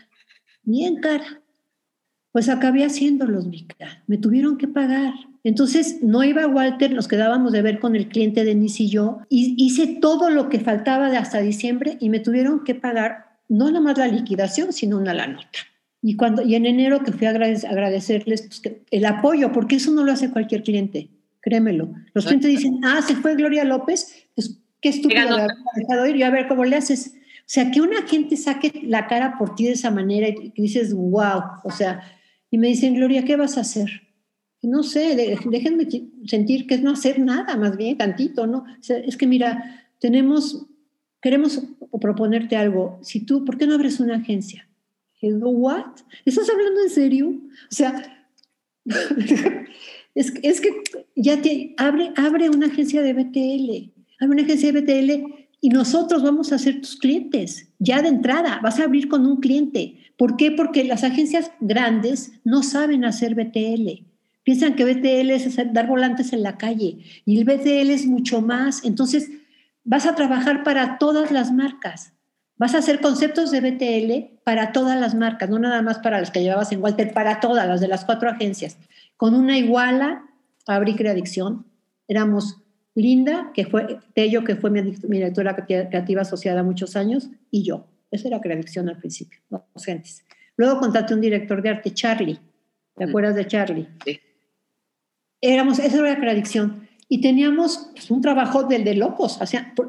[0.63, 1.41] bien cara.
[2.35, 4.03] Pues acabé haciéndolos, Mica.
[4.07, 5.13] Me tuvieron que pagar.
[5.45, 9.55] Entonces, no iba Walter, nos quedábamos de ver con el cliente Denise y yo, y
[9.57, 13.79] hice todo lo que faltaba de hasta diciembre y me tuvieron que pagar no nada
[13.79, 15.59] más la liquidación, sino una la nota.
[16.01, 20.03] Y, cuando, y en enero que fui a agradecerles pues, el apoyo, porque eso no
[20.03, 21.07] lo hace cualquier cliente,
[21.39, 21.93] créemelo.
[22.13, 26.23] Los clientes dicen, ah, se fue Gloria López, pues qué estúpido haber dejado ir, y
[26.23, 27.13] a ver cómo le haces.
[27.15, 30.93] O sea, que una gente saque la cara por ti de esa manera y dices,
[30.93, 32.01] wow, o sea,
[32.49, 34.05] y me dicen, Gloria, ¿qué vas a hacer?
[34.67, 35.15] no sé,
[35.49, 35.87] déjenme
[36.25, 38.65] sentir que es no hacer nada, más bien tantito, ¿no?
[38.87, 40.65] Es que mira, tenemos,
[41.21, 41.61] queremos
[42.01, 42.99] proponerte algo.
[43.01, 44.67] Si tú, ¿por qué no abres una agencia?
[45.21, 46.01] ¿what?
[46.25, 47.29] ¿Estás hablando en serio?
[47.29, 48.27] O sea,
[50.15, 50.69] es, es, que
[51.15, 56.23] ya te abre, abre una agencia de BTL, abre una agencia de BTL y nosotros
[56.23, 57.69] vamos a ser tus clientes.
[57.79, 59.97] Ya de entrada, vas a abrir con un cliente.
[60.17, 60.51] ¿Por qué?
[60.51, 64.05] Porque las agencias grandes no saben hacer BTL.
[64.43, 68.85] Piensan que BTL es dar volantes en la calle y el BTL es mucho más.
[68.85, 69.31] Entonces,
[69.83, 72.13] vas a trabajar para todas las marcas.
[72.57, 76.31] Vas a hacer conceptos de BTL para todas las marcas, no nada más para las
[76.31, 78.77] que llevabas en Walter, para todas las de las cuatro agencias.
[79.17, 80.25] Con una iguala,
[80.67, 81.65] abrí Creadicción.
[82.07, 82.61] Éramos
[82.95, 87.87] Linda, que fue Tello, que fue mi, directora creativa asociada muchos años, y yo.
[88.09, 90.23] Esa era Creadicción al principio, dos gentes.
[90.55, 92.39] Luego contraté un director de arte, Charlie.
[92.95, 93.89] ¿Te acuerdas de Charlie?
[94.05, 94.19] Sí.
[95.41, 99.39] Éramos, esa era Creadicción y teníamos pues, un trabajo del de locos.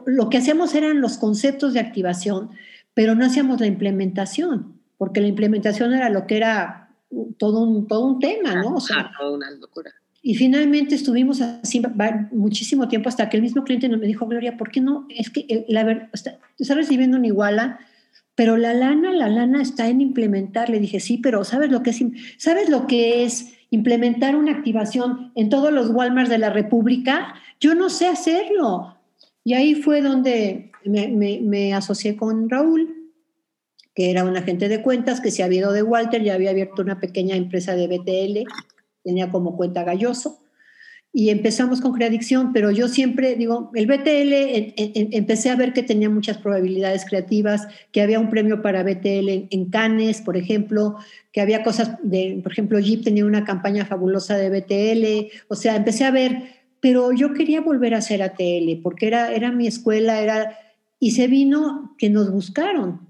[0.06, 2.50] lo que hacíamos eran los conceptos de activación,
[2.94, 6.94] pero no hacíamos la implementación, porque la implementación era lo que era
[7.38, 8.74] todo un, todo un tema, ¿no?
[8.74, 9.92] O sea, una locura.
[10.28, 11.80] Y finalmente estuvimos así
[12.32, 15.06] muchísimo tiempo hasta que el mismo cliente nos me dijo, Gloria, ¿por qué no?
[15.08, 17.78] Es que la verdad, está, recibiendo una iguala,
[18.34, 20.68] pero la lana, la lana está en implementar.
[20.68, 22.02] Le dije, sí, pero ¿sabes lo que es?
[22.38, 23.52] ¿Sabes lo que es?
[23.70, 28.96] implementar una activación en todos los Walmarts de la República, yo no sé hacerlo.
[29.44, 33.12] Y ahí fue donde me, asocié con Raúl,
[33.94, 36.82] que era un agente de cuentas que se había ido de Walter, ya había abierto
[36.82, 38.48] una pequeña empresa de BTL,
[39.06, 40.40] tenía como cuenta Galloso
[41.18, 44.74] y empezamos con Creadicción, pero yo siempre digo, el BTL
[45.16, 49.70] empecé a ver que tenía muchas probabilidades creativas, que había un premio para BTL en,
[49.70, 50.96] Cannes, por ejemplo,
[51.32, 55.76] que había cosas de, por ejemplo, Jeep tenía una campaña fabulosa de BTL, o sea,
[55.76, 56.42] empecé a ver,
[56.80, 60.58] pero yo quería volver a hacer ATL, porque era, era mi escuela, era,
[61.00, 63.08] y se vino que nos buscaron,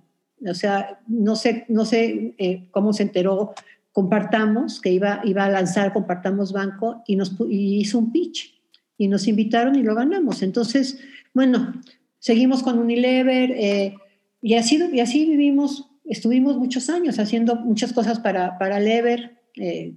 [0.49, 3.53] o sea, no sé, no sé eh, cómo se enteró
[3.97, 8.53] compartamos, que iba, iba a lanzar Compartamos Banco y, nos, hizo un pitch
[8.99, 10.43] y nos invitaron y lo ganamos.
[10.43, 10.99] Entonces,
[11.33, 11.73] bueno,
[12.19, 13.95] seguimos con Unilever eh,
[14.43, 19.95] y, así, y así vivimos, estuvimos muchos años haciendo muchas cosas para, para Lever, eh,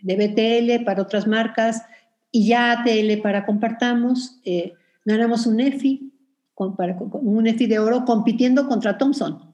[0.00, 1.82] de BTL, para otras marcas
[2.30, 4.38] y ya ATL para Compartamos.
[4.44, 6.12] Eh, ganamos un EFI,
[6.54, 6.76] con,
[7.14, 9.49] un EFI de oro compitiendo contra Thomson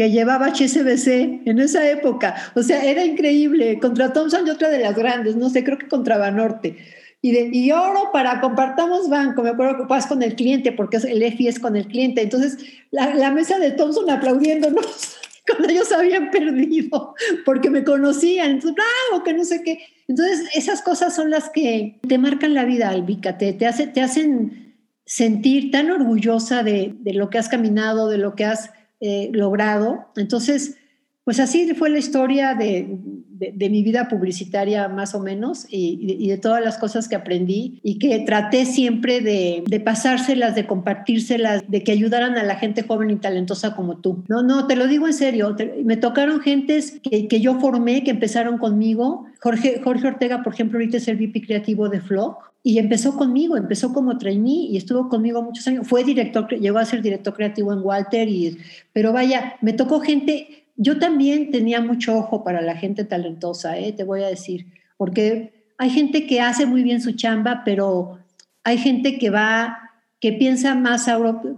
[0.00, 2.34] que llevaba HSBC en esa época.
[2.54, 3.78] O sea, era increíble.
[3.78, 6.78] Contra Thompson y otra de las grandes, no sé, creo que contra Banorte.
[7.20, 9.42] Y, de, y oro para compartamos banco.
[9.42, 12.22] Me acuerdo que vas con el cliente, porque el EFI es con el cliente.
[12.22, 12.56] Entonces,
[12.90, 18.52] la, mesa de Thompson aplaudiéndonos cuando ellos habían perdido, porque me conocían.
[18.52, 19.80] Entonces, bravo, que no sé qué.
[20.08, 24.00] Entonces, esas cosas son las que te marcan la vida, Albica, te, te, hace, te
[24.00, 29.30] hacen sentir tan orgullosa de, de lo que has caminado, de lo que has eh,
[29.32, 30.06] logrado.
[30.16, 30.76] Entonces,
[31.24, 32.98] pues así fue la historia de,
[33.40, 37.98] de, mi vida publicitaria más o menos y, de todas las cosas que aprendí y
[37.98, 43.10] que traté siempre de, de, pasárselas, de compartírselas, de que ayudaran a la gente joven
[43.10, 44.24] y talentosa como tú.
[44.28, 48.10] No, no, te lo digo en serio, me tocaron gentes que, que, yo formé, que
[48.10, 49.26] empezaron conmigo.
[49.40, 53.56] Jorge, Jorge Ortega, por ejemplo, ahorita es el VP creativo de Flock y empezó conmigo,
[53.56, 55.88] empezó como trainee y estuvo conmigo muchos años.
[55.88, 58.58] Fue director, llegó a ser director creativo en Walter, y,
[58.92, 63.92] pero vaya, me tocó gente, yo también tenía mucho ojo para la gente talentosa, ¿eh?
[63.92, 68.18] te voy a decir, porque hay gente que hace muy bien su chamba, pero
[68.64, 69.90] hay gente que va,
[70.20, 71.06] que piensa más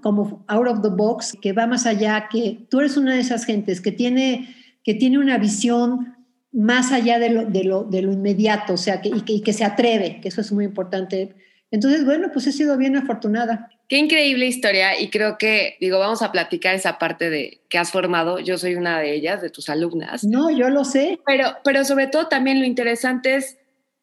[0.02, 3.44] como out of the box, que va más allá, que tú eres una de esas
[3.44, 6.16] gentes que tiene, que tiene una visión
[6.50, 10.30] más allá de lo, de lo, inmediato, o sea, que, y, que, se atreve, que
[10.30, 11.36] eso es muy importante.
[11.70, 13.70] Entonces, bueno, pues he sido bien afortunada.
[13.92, 17.92] Qué increíble historia y creo que, digo, vamos a platicar esa parte de que has
[17.92, 18.38] formado.
[18.38, 20.24] Yo soy una de ellas, de tus alumnas.
[20.24, 21.20] No, yo lo sé.
[21.26, 23.58] Pero, pero sobre todo también lo interesante es,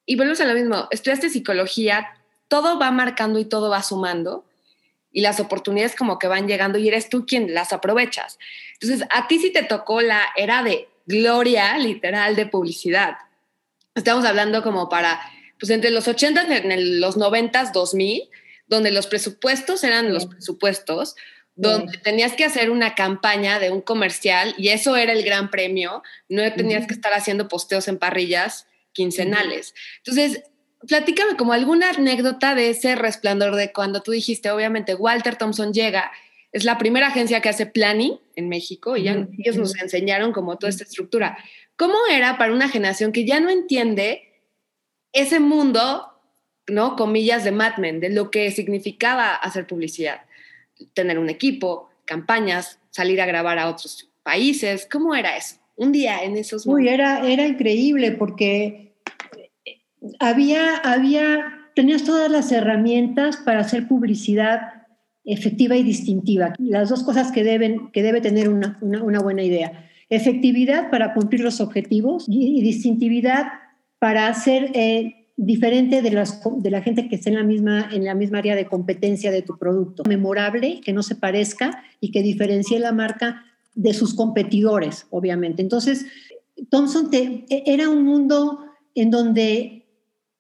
[0.06, 2.08] y volvemos a lo mismo, estudiaste psicología,
[2.48, 4.46] todo va marcando y todo va sumando
[5.12, 8.38] y las oportunidades como que van llegando y eres tú quien las aprovechas.
[8.80, 13.18] Entonces, a ti sí te tocó la era de gloria literal de publicidad.
[13.96, 15.20] Estamos hablando como para,
[15.60, 18.30] pues entre los 80, en los 90, 2000,
[18.70, 21.16] donde los presupuestos eran los presupuestos,
[21.56, 26.04] donde tenías que hacer una campaña de un comercial y eso era el gran premio,
[26.30, 29.74] no tenías que estar haciendo posteos en parrillas quincenales.
[29.98, 30.44] Entonces,
[30.88, 36.12] platícame como alguna anécdota de ese resplandor de cuando tú dijiste, obviamente, Walter Thompson llega
[36.52, 40.58] es la primera agencia que hace planning en México y ya, ellos nos enseñaron como
[40.58, 41.38] toda esta estructura.
[41.76, 44.42] ¿Cómo era para una generación que ya no entiende
[45.14, 46.09] ese mundo,
[46.72, 46.96] ¿no?
[46.96, 50.22] Comillas de Mad Men, de lo que significaba hacer publicidad,
[50.94, 54.88] tener un equipo, campañas, salir a grabar a otros países.
[54.92, 55.56] ¿Cómo era eso?
[55.76, 58.94] Un día en esos Uy, era, era increíble porque
[60.20, 64.80] había, había, tenías todas las herramientas para hacer publicidad
[65.24, 66.54] efectiva y distintiva.
[66.58, 69.90] Las dos cosas que, deben, que debe tener una, una, buena idea.
[70.10, 73.48] Efectividad para cumplir los objetivos y, distintividad
[74.00, 78.04] para ser eh, diferente de, las, de la gente que está en la, misma, en
[78.04, 80.04] la misma área de competencia de tu producto.
[80.04, 85.62] Memorable, que no se parezca y que diferencie la marca de sus competidores, obviamente.
[85.62, 86.06] Entonces,
[86.70, 89.86] Thompson te, e, era un mundo en donde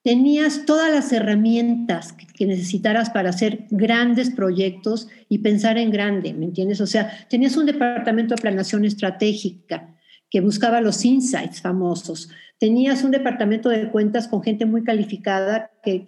[0.03, 6.45] tenías todas las herramientas que, necesitaras para hacer grandes proyectos y pensar en grande, ¿me
[6.45, 6.81] entiendes?
[6.81, 9.95] O sea, tenías un departamento de planeación estratégica
[10.29, 12.29] que buscaba los insights famosos.
[12.59, 16.03] Tenías un departamento de cuentas con gente muy calificada que,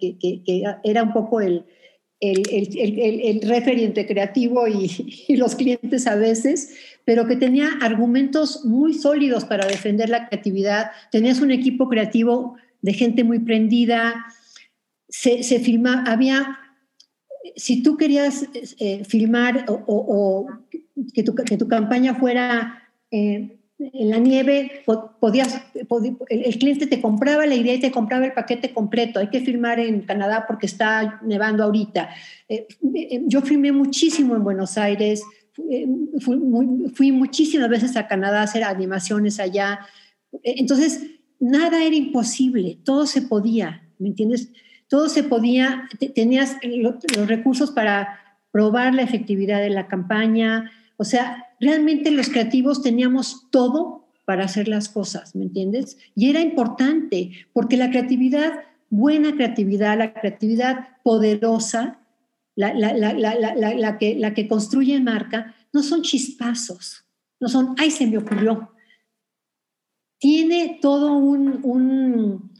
[0.84, 1.64] era un poco el,
[2.20, 9.44] el, el, referente creativo y, los clientes a veces, pero que tenía argumentos muy sólidos
[9.44, 10.90] para defender la creatividad.
[11.10, 14.26] Tenías un equipo creativo de gente muy prendida.
[15.08, 16.58] Se, se filma, había,
[17.56, 18.46] si tú querías
[18.78, 20.48] eh, filmar o,
[21.14, 23.58] que, tu, que, tu, campaña fuera eh,
[23.92, 24.82] en la nieve,
[25.20, 25.62] podías,
[26.28, 29.18] el, cliente te compraba la idea y te compraba el paquete completo.
[29.18, 32.10] Hay que filmar en Canadá porque está nevando ahorita.
[32.48, 32.66] Eh,
[33.26, 35.22] yo filmé muchísimo en Buenos Aires,
[36.20, 36.40] fui,
[36.94, 39.80] fui muchísimas veces a Canadá a hacer animaciones allá.
[40.42, 41.02] Entonces,
[41.40, 44.50] nada era imposible, todo se podía, ¿me entiendes?
[44.88, 51.46] Todo se podía, tenías los recursos para probar la efectividad de la campaña, o sea,
[51.62, 55.96] realmente los creativos teníamos todo para hacer las cosas, ¿me entiendes?
[56.14, 62.00] Y era importante, porque la creatividad, buena creatividad, la creatividad poderosa,
[62.56, 67.04] la, que, construye marca, no son chispazos,
[67.40, 68.72] no son, ay, se me ocurrió,
[70.18, 72.51] tiene todo un,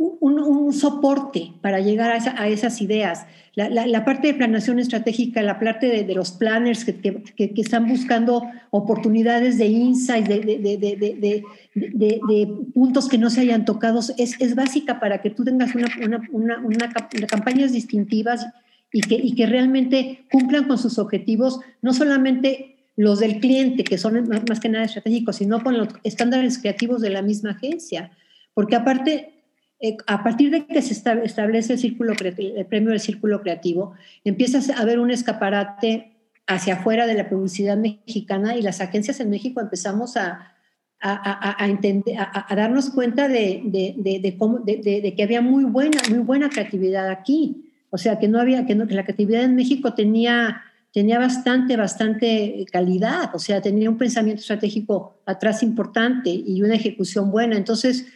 [0.00, 3.26] un, soporte para llegar a, esas ideas.
[3.54, 7.60] La, la, parte de planeación estratégica, la parte de, de los planners que, que, que,
[7.60, 14.54] están buscando oportunidades de insights, de, de, puntos que no se hayan tocado, es, es
[14.54, 15.88] básica para que tú tengas una,
[16.32, 16.92] una, una,
[17.28, 18.46] campañas distintivas
[18.92, 23.98] y que, y que realmente cumplan con sus objetivos, no solamente los del cliente, que
[23.98, 28.10] son más, que nada estratégicos, sino con los estándares creativos de la misma agencia.
[28.54, 29.39] Porque aparte,
[29.80, 34.98] eh, a partir de que se establece el, premio del círculo creativo, empieza a haber
[35.00, 36.12] un escaparate
[36.46, 40.54] hacia afuera de la publicidad mexicana y las agencias en México empezamos a,
[41.02, 47.72] darnos cuenta de, que había muy buena, muy buena creatividad aquí.
[47.88, 50.62] O sea, que no había, que, no, que la creatividad en México tenía
[50.92, 57.30] tenía bastante, bastante calidad, o sea, tenía un pensamiento estratégico atrás importante y una ejecución
[57.30, 57.56] buena.
[57.56, 58.06] Entonces,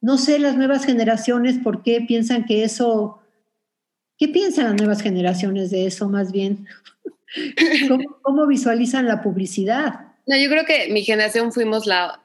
[0.00, 3.20] no sé las nuevas generaciones por qué piensan que eso,
[4.18, 6.66] ¿qué piensan las nuevas generaciones de eso más bien?
[7.88, 10.12] ¿Cómo, cómo visualizan la publicidad?
[10.26, 12.22] No, yo creo que mi generación fuimos la,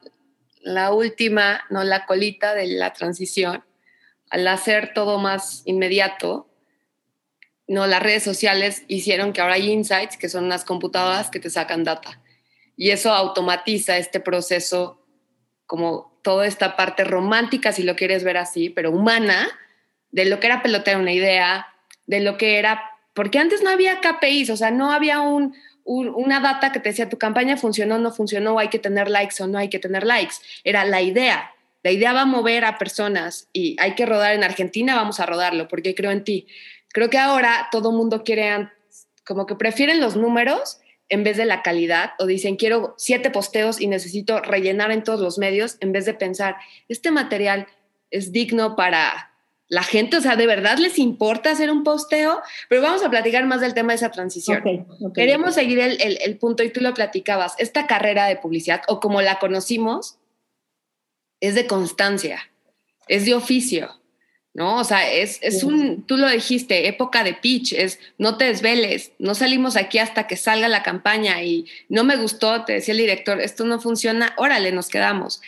[0.60, 3.64] la última, no la colita de la transición,
[4.30, 6.48] al hacer todo más inmediato
[7.72, 11.48] no, las redes sociales hicieron que ahora hay insights, que son unas computadoras que te
[11.48, 12.20] sacan data.
[12.76, 15.00] Y eso automatiza este proceso,
[15.64, 19.48] como toda esta parte romántica, si lo quieres ver así, pero humana,
[20.10, 21.66] de lo que era pelotear una idea,
[22.06, 22.82] de lo que era,
[23.14, 25.54] porque antes no había KPIs, o sea, no había un,
[25.84, 29.46] una data que te decía tu campaña funcionó, no funcionó, hay que tener likes o
[29.46, 30.36] no hay que tener likes.
[30.64, 31.52] Era la idea.
[31.82, 35.26] La idea va a mover a personas y hay que rodar en Argentina, vamos a
[35.26, 36.46] rodarlo porque creo en ti.
[36.88, 38.68] Creo que ahora todo mundo quiere,
[39.26, 40.78] como que prefieren los números
[41.12, 45.20] en vez de la calidad, o dicen, quiero siete posteos y necesito rellenar en todos
[45.20, 46.56] los medios, en vez de pensar,
[46.88, 47.66] este material
[48.10, 49.30] es digno para
[49.68, 52.40] la gente, o sea, ¿de verdad les importa hacer un posteo?
[52.70, 54.86] Pero vamos a platicar más del tema de esa transición.
[55.14, 57.56] Queríamos seguir el, el, punto y tú lo platicabas.
[57.58, 60.18] Esta carrera de publicidad, o como la conocimos,
[61.40, 62.50] es de constancia,
[63.06, 64.01] es de oficio.
[64.54, 64.78] ¿No?
[64.78, 69.12] O sea, es, es, un, tú lo dijiste, época de pitch, es no te desveles,
[69.18, 72.98] no salimos aquí hasta que salga la campaña y no me gustó, te decía el
[72.98, 75.40] director, esto no funciona, órale, nos quedamos.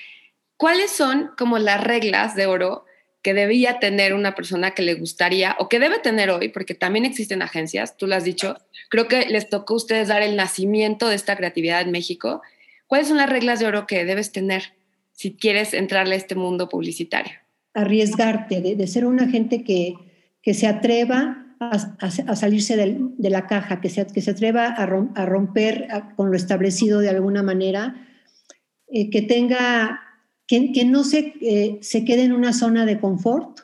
[0.56, 2.84] ¿Cuáles son como las reglas de oro
[3.22, 7.06] que debía tener una persona que le gustaría o que debe tener hoy, porque también
[7.06, 8.58] existen agencias, tú lo has dicho,
[8.90, 12.42] creo que les tocó a ustedes dar el nacimiento de esta creatividad en México.
[12.86, 14.74] ¿Cuáles son las reglas de oro que debes tener
[15.12, 17.43] si quieres entrarle a este mundo publicitario?
[17.74, 19.94] Arriesgarte, de, ser una gente que,
[20.40, 25.88] que se atreva a, salirse de, la caja, que se, que se atreva a, romper
[26.16, 28.06] con lo establecido de alguna manera,
[28.88, 30.00] eh, que tenga,
[30.46, 33.60] que, que no se, eh, se quede en una zona de confort,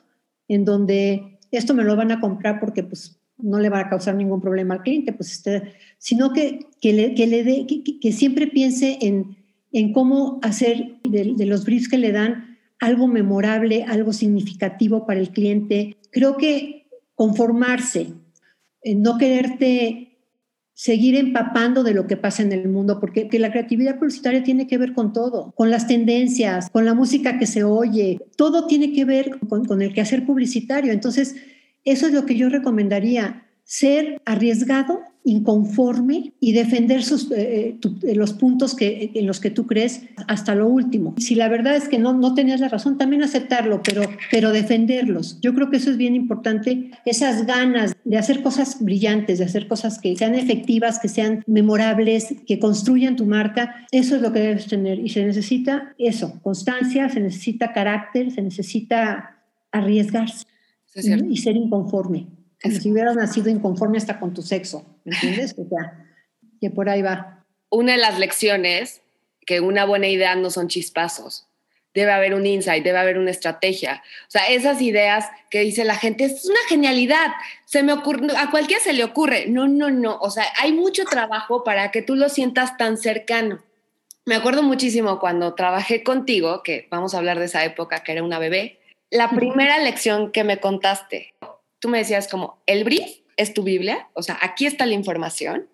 [0.47, 4.15] en donde esto me lo van a comprar porque pues no le va a causar
[4.15, 7.65] ningún problema al cliente, pues este, sino que, que, le, que, le dé,
[8.01, 9.37] que, siempre piense en,
[9.71, 12.50] en cómo hacer de, de los briefs que le dan
[12.81, 15.95] algo memorable, algo significativo para el cliente.
[16.11, 18.07] Creo que conformarse,
[18.83, 20.17] eh, no quererte
[20.73, 24.79] seguir empapando de lo que pasa en el mundo, porque la creatividad publicitaria tiene que
[24.79, 29.05] ver con todo, con las tendencias, con la música que se oye, todo tiene que
[29.05, 30.91] ver con, con el quehacer publicitario.
[30.91, 31.35] Entonces,
[31.85, 38.33] eso es lo que yo recomendaría, ser arriesgado inconforme y defender sus, eh, eh, los
[38.33, 41.13] puntos que, en los que tú crees hasta lo último.
[41.17, 44.01] Si la verdad es que no, no tenías la razón, también aceptarlo, pero,
[44.31, 45.39] pero defenderlos.
[45.41, 49.67] Yo creo que eso es bien importante, esas ganas de hacer cosas brillantes, de hacer
[49.67, 54.39] cosas que sean efectivas, que sean memorables, que construyan tu marca, eso es lo que
[54.39, 54.99] debes tener.
[54.99, 59.37] Y se necesita eso, constancia, se necesita carácter, se necesita
[59.71, 60.45] arriesgarse
[61.29, 62.27] y ser inconforme
[62.63, 65.55] si hubieras nacido inconforme hasta con tu sexo, ¿me entiendes?
[65.57, 66.05] O sea,
[66.59, 67.43] que por ahí va.
[67.69, 69.01] Una de las lecciones
[69.45, 71.47] que una buena idea no son chispazos.
[71.93, 74.01] Debe haber un insight, debe haber una estrategia.
[74.27, 77.31] O sea, esas ideas que dice la gente, es una genialidad,
[77.65, 79.47] se me ocurre, a cualquiera se le ocurre.
[79.47, 80.17] No, no, no.
[80.21, 83.61] O sea, hay mucho trabajo para que tú lo sientas tan cercano.
[84.23, 88.23] Me acuerdo muchísimo cuando trabajé contigo, que vamos a hablar de esa época que era
[88.23, 91.33] una bebé, la primera lección que me contaste,
[91.81, 95.67] tú me decías como, el brief es tu Biblia, o sea, aquí está la información,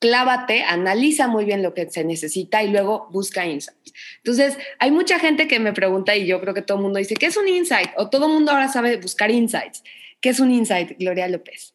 [0.00, 3.92] clávate, analiza muy bien lo que se necesita y luego busca insights.
[4.18, 7.14] Entonces, hay mucha gente que me pregunta y yo creo que todo el mundo dice,
[7.14, 7.90] ¿qué es un insight?
[7.96, 9.84] O todo el mundo ahora sabe buscar insights.
[10.20, 11.74] ¿Qué es un insight, Gloria López?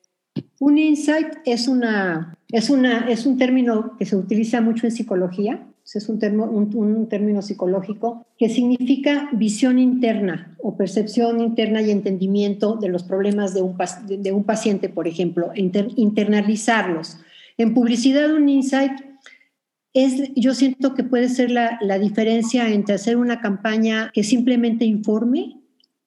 [0.59, 5.67] Un insight es, una, es, una, es un término que se utiliza mucho en psicología
[5.95, 6.19] es un,
[6.73, 13.53] un, término psicológico que significa visión interna o percepción interna y entendimiento de los problemas
[13.53, 13.77] de un,
[14.07, 17.17] de un paciente, por ejemplo, internalizarlos.
[17.57, 18.93] En publicidad, un insight
[19.93, 24.85] es, yo siento que puede ser la, la diferencia entre hacer una campaña que simplemente
[24.85, 25.57] informe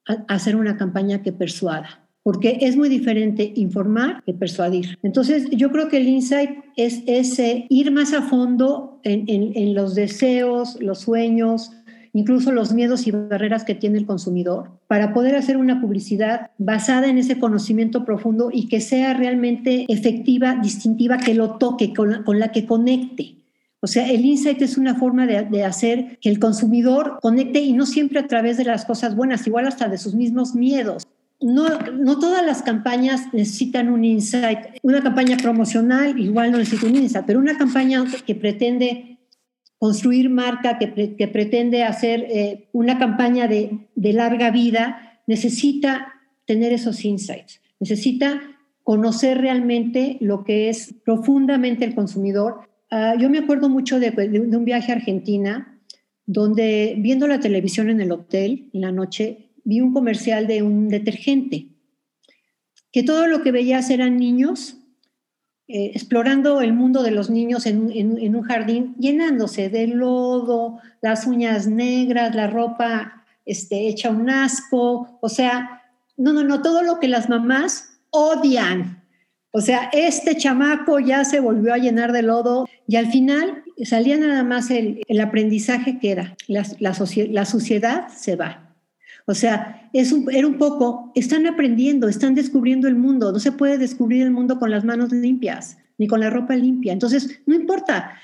[0.07, 4.99] a hacer una campaña que persuada porque es muy diferente informar que persuadir.
[5.03, 10.81] Entonces, yo creo que el insight es ese ir más a fondo en, los deseos,
[10.81, 11.70] los sueños,
[12.14, 17.09] incluso los miedos y barreras que tiene el consumidor, para poder hacer una publicidad basada
[17.09, 22.53] en ese conocimiento profundo y que sea realmente efectiva, distintiva, que lo toque, con la,
[22.53, 23.37] que conecte.
[23.81, 27.85] O sea, el insight es una forma de, hacer que el consumidor conecte y no
[27.85, 31.07] siempre a través de las cosas buenas, igual hasta de sus mismos miedos
[31.41, 34.59] no, no todas las campañas necesitan un insight.
[34.82, 39.18] Una campaña promocional igual no necesita un insight, pero una campaña que pretende
[39.78, 40.89] construir marca, que,
[41.28, 46.14] pretende hacer eh, una campaña de, de larga vida, necesita
[46.47, 48.41] tener esos insights, necesita
[48.85, 52.61] conocer realmente lo que es profundamente el consumidor.
[52.91, 55.80] Ah, yo me acuerdo mucho de, un viaje a Argentina,
[56.26, 60.89] donde viendo la televisión en el hotel en la noche, vi un comercial de un
[60.89, 61.69] detergente,
[62.93, 64.79] que todo lo que veías eran niños
[65.67, 71.67] eh, explorando el mundo de los niños en, un jardín, llenándose de lodo, las uñas
[71.67, 75.83] negras, la ropa este, hecha un asco, o sea,
[76.19, 79.03] no, no, no, todo lo que las mamás odian.
[79.53, 84.19] O sea, este chamaco ya se volvió a llenar de lodo y al final salía
[84.19, 86.95] nada más el, el aprendizaje que era, la, la,
[87.31, 88.64] la suciedad se va.
[89.27, 93.33] O sea, es un, era un poco, están aprendiendo, están descubriendo el mundo.
[93.33, 96.93] No se puede descubrir el mundo con las manos limpias, ni con la ropa limpia.
[96.93, 98.18] Entonces, no importa.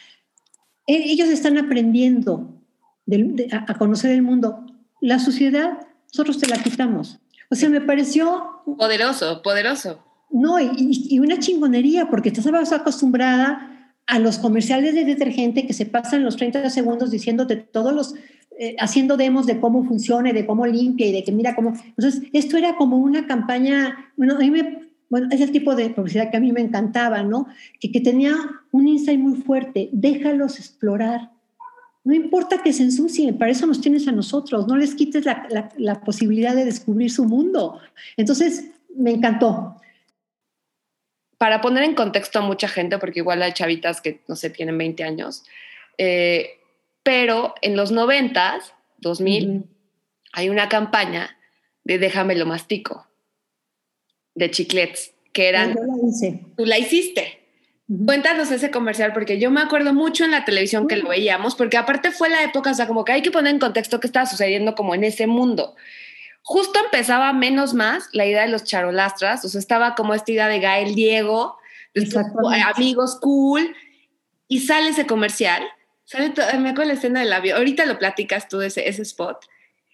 [0.87, 2.55] E, ellos están aprendiendo
[3.67, 4.67] a conocer el mundo.
[5.01, 5.79] La suciedad,
[6.13, 7.19] nosotros te la quitamos.
[7.51, 8.63] O sea, me pareció...
[8.79, 10.05] Poderoso, poderoso.
[10.31, 15.87] No, y, y una chingonería, porque estás acostumbrada a los comerciales de detergente que se
[15.87, 18.15] pasan los 30 segundos diciéndote todos los
[18.63, 21.73] eh, haciendo demos de cómo funciona de cómo limpia y de que mira cómo...
[21.83, 24.53] Entonces, esto era como una campaña, bueno, a mí
[25.09, 27.47] bueno, es el tipo de publicidad que a mí me encantaba, ¿no?
[27.81, 28.35] Que, tenía
[28.71, 31.31] un insight muy fuerte, déjalos explorar.
[32.05, 35.47] No importa que se ensucien, para eso nos tienes a nosotros, no les quites la,
[35.49, 37.81] la, la posibilidad de descubrir su mundo.
[38.19, 39.81] Entonces, me encantó
[41.39, 44.77] para poner en contexto a mucha gente, porque igual hay chavitas que, no sé, tienen
[44.77, 45.45] 20 años,
[45.97, 46.60] eh,
[47.03, 48.61] pero en los 90,
[48.99, 49.65] 2000,
[50.33, 51.37] hay una campaña
[51.85, 53.07] de Déjame lo mastico,
[54.35, 55.75] de chiclets, que eran...
[55.75, 56.47] Yo la hice.
[56.57, 57.41] Tú la hiciste.
[58.07, 61.77] Cuéntanos ese comercial, porque yo me acuerdo mucho en la televisión que lo veíamos, porque
[61.77, 64.27] aparte fue la época, o sea, como que hay que poner en contexto qué estaba
[64.27, 65.75] sucediendo como en ese mundo.
[66.43, 70.47] Justo empezaba menos más la idea de los charolastras, o sea, estaba como esta idea
[70.47, 71.57] de Gael Diego,
[72.77, 73.75] amigos cool,
[74.47, 75.65] y sale ese comercial
[76.19, 77.59] me acuerdo la escena del avión.
[77.59, 79.47] Ahorita lo platicas tú de ese, ese spot.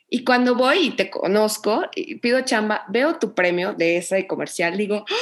[0.08, 4.76] Y cuando voy y te conozco y pido chamba, veo tu premio de ese comercial,
[4.76, 5.14] digo, ¡Ah!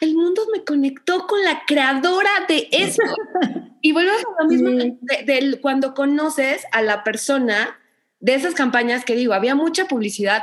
[0.00, 3.02] el mundo me conectó con la creadora de eso.
[3.82, 7.78] y vuelvo a lo mismo de, cuando conoces a la persona
[8.18, 10.42] de esas campañas que digo, había mucha publicidad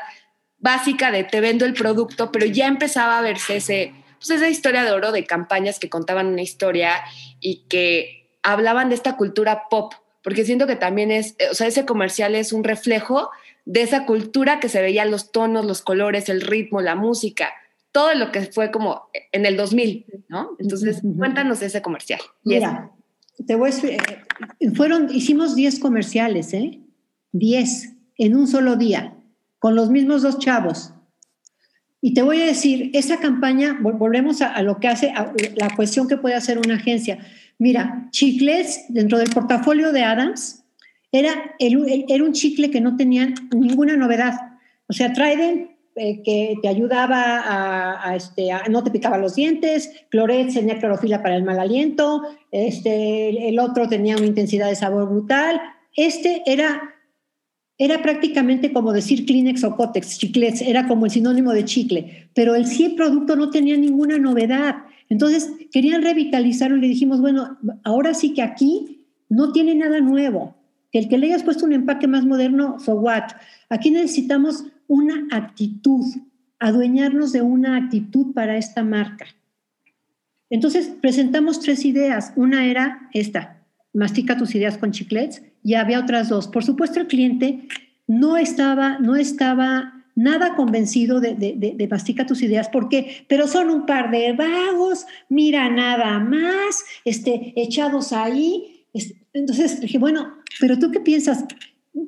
[0.59, 4.83] básica de te vendo el producto, pero ya empezaba a verse ese, pues esa historia
[4.83, 7.01] de oro de campañas que contaban una historia
[7.41, 11.85] y que hablaban de esta cultura pop, porque siento que también es, o sea, ese
[11.85, 13.29] comercial es un reflejo
[13.65, 17.51] de esa cultura que se veía los tonos, los colores, el ritmo, la música,
[17.91, 20.55] todo lo que fue como en el 2000, ¿no?
[20.59, 22.19] Entonces, cuéntanos ese comercial.
[22.43, 22.91] Mira,
[23.45, 26.79] te voy a eh, fueron, hicimos 10 comerciales, ¿eh?
[27.31, 29.15] 10 en un solo día,
[29.59, 30.93] con los mismos dos chavos.
[32.01, 35.13] Y te voy a decir, esa campaña, volvemos a, lo que hace,
[35.55, 37.19] la cuestión que puede hacer una agencia.
[37.59, 40.63] Mira, chicles dentro del portafolio de Adams
[41.11, 44.33] era, el, era un chicle que no tenía ninguna novedad.
[44.87, 47.43] O sea, Trident, eh, que te ayudaba
[48.01, 53.49] a, este, no te picaba los dientes, Cloret tenía clorofila para el mal aliento, este,
[53.49, 55.59] el otro tenía una intensidad de sabor brutal.
[55.93, 56.95] Este era,
[57.77, 62.55] era prácticamente como decir Kleenex o Cotex, chiclets, era como el sinónimo de chicle, pero
[62.55, 64.75] el 100 producto no tenía ninguna novedad.
[65.09, 70.55] Entonces, querían revitalizarlo y le dijimos, bueno, ahora sí que aquí no tiene nada nuevo.
[70.91, 73.31] Que el que le hayas puesto un empaque más moderno, so what?
[73.69, 76.05] Aquí necesitamos una actitud,
[76.59, 79.25] adueñarnos de una actitud para esta marca.
[80.49, 82.33] Entonces, presentamos tres ideas.
[82.35, 86.47] Una era esta, mastica tus ideas con chiclets, y había otras dos.
[86.47, 87.67] Por supuesto, el cliente
[88.07, 93.69] no estaba, no estaba nada convencido de, de, de, mastica tus ideas, porque, pero son
[93.69, 98.85] un par de vagos, mira nada más, este, echados ahí.
[99.31, 101.45] Entonces dije, bueno, pero tú qué piensas?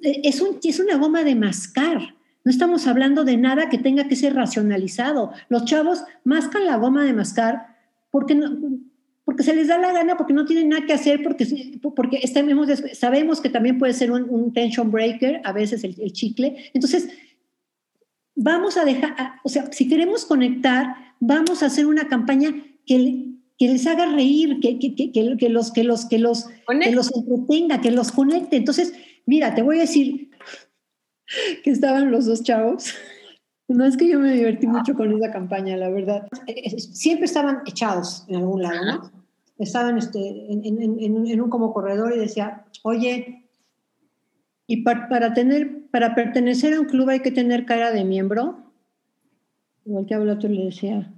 [0.01, 2.16] Es, un, es una goma de mascar.
[2.43, 5.32] No estamos hablando de nada que tenga que ser racionalizado.
[5.47, 7.78] Los chavos mascan la goma de mascar
[8.09, 8.57] porque, no,
[9.24, 11.47] porque se les da la gana, porque no tienen nada que hacer, porque,
[11.95, 12.28] porque
[12.93, 16.72] sabemos que también puede ser un, tension breaker, a veces el, el chicle.
[16.74, 17.07] Entonces,
[18.36, 22.53] vamos a dejar, o sea, si queremos conectar, vamos a hacer una campaña
[22.86, 23.25] que,
[23.57, 27.15] que les haga reír, que, que, que, que los, que, los, que, los, que los
[27.15, 28.57] entretenga, que los conecte.
[28.57, 28.93] Entonces,
[29.25, 30.32] mira, te voy a decir
[31.63, 32.93] que estaban los dos chavos
[33.71, 36.27] No es que yo me divertí mucho con esa campaña, la verdad.
[36.77, 39.11] Siempre estaban echados en algún lado, ¿no?
[39.57, 43.49] Estaban este, en, un como corredor y decía, oye,
[44.68, 48.72] y para, tener, para pertenecer a un club hay que tener cara de miembro.
[49.86, 51.14] Igual que otro le decía,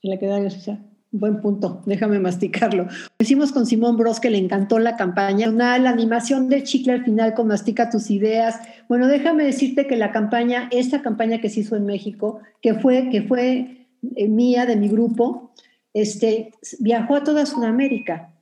[0.00, 0.80] se le quedaba decía,
[1.16, 2.88] Buen punto, déjame masticarlo.
[3.20, 5.48] hicimos con Simón Bros, que le encantó la campaña.
[5.48, 8.58] Una, la animación del chicle al final con Mastica tus ideas.
[8.88, 13.10] Bueno, déjame decirte que la campaña, esta campaña que se hizo en México, que fue,
[13.10, 15.52] que fue eh, mía, de mi grupo,
[15.92, 16.50] este,
[16.80, 18.34] viajó a toda Sudamérica.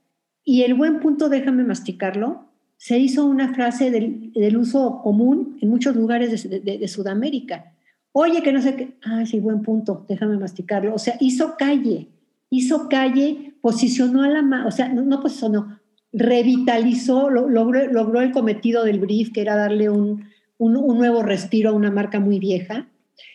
[0.42, 2.51] Y el buen punto, déjame masticarlo,
[2.82, 7.74] se hizo una frase del, uso común en muchos lugares de, Sudamérica.
[8.10, 8.96] Oye, que no sé qué.
[9.04, 10.92] Ah, sí, buen punto, déjame masticarlo.
[10.92, 12.08] O sea, hizo calle
[12.52, 15.78] hizo calle, posicionó a la, o sea, no, posicionó,
[16.12, 20.26] revitalizó, logró, logró, el cometido del brief, que era darle un,
[20.58, 22.88] un, nuevo respiro a una marca muy vieja,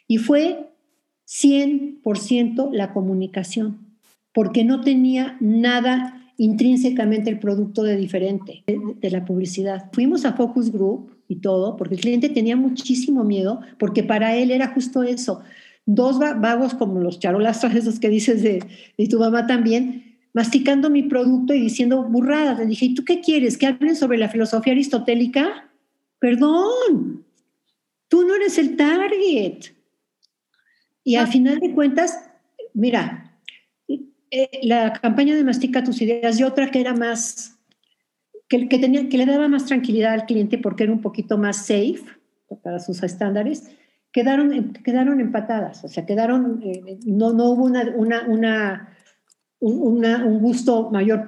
[0.08, 0.70] y fue
[1.28, 3.88] 100% la comunicación,
[4.34, 9.90] porque no tenía nada intrínsecamente el producto de diferente de, de, la publicidad.
[9.92, 14.52] Fuimos a Focus Group y todo, porque el cliente tenía muchísimo miedo, porque para él
[14.52, 15.42] era justo eso
[15.88, 18.62] dos vagos como los charolastros esos que dices de,
[19.08, 22.60] tu mamá también, masticando mi producto y diciendo burradas.
[22.60, 23.58] Le dije, ¿y tú qué quieres?
[23.58, 25.72] ¿Que hablen sobre la filosofía aristotélica?
[26.20, 27.26] Perdón,
[28.10, 29.74] tú no eres el target.
[31.04, 32.20] Y al final de cuentas,
[32.74, 33.27] mira,
[34.32, 37.60] eh, la campaña de Mastica tus ideas y otra que era más,
[38.48, 41.66] que, que, tenía, que le daba más tranquilidad al cliente porque era un poquito más
[41.66, 42.02] safe
[42.64, 43.70] para sus estándares,
[44.12, 48.26] quedaron, quedaron empatadas, o sea, quedaron, eh, no, no hubo una, una,
[49.60, 51.28] una, un gusto mayor,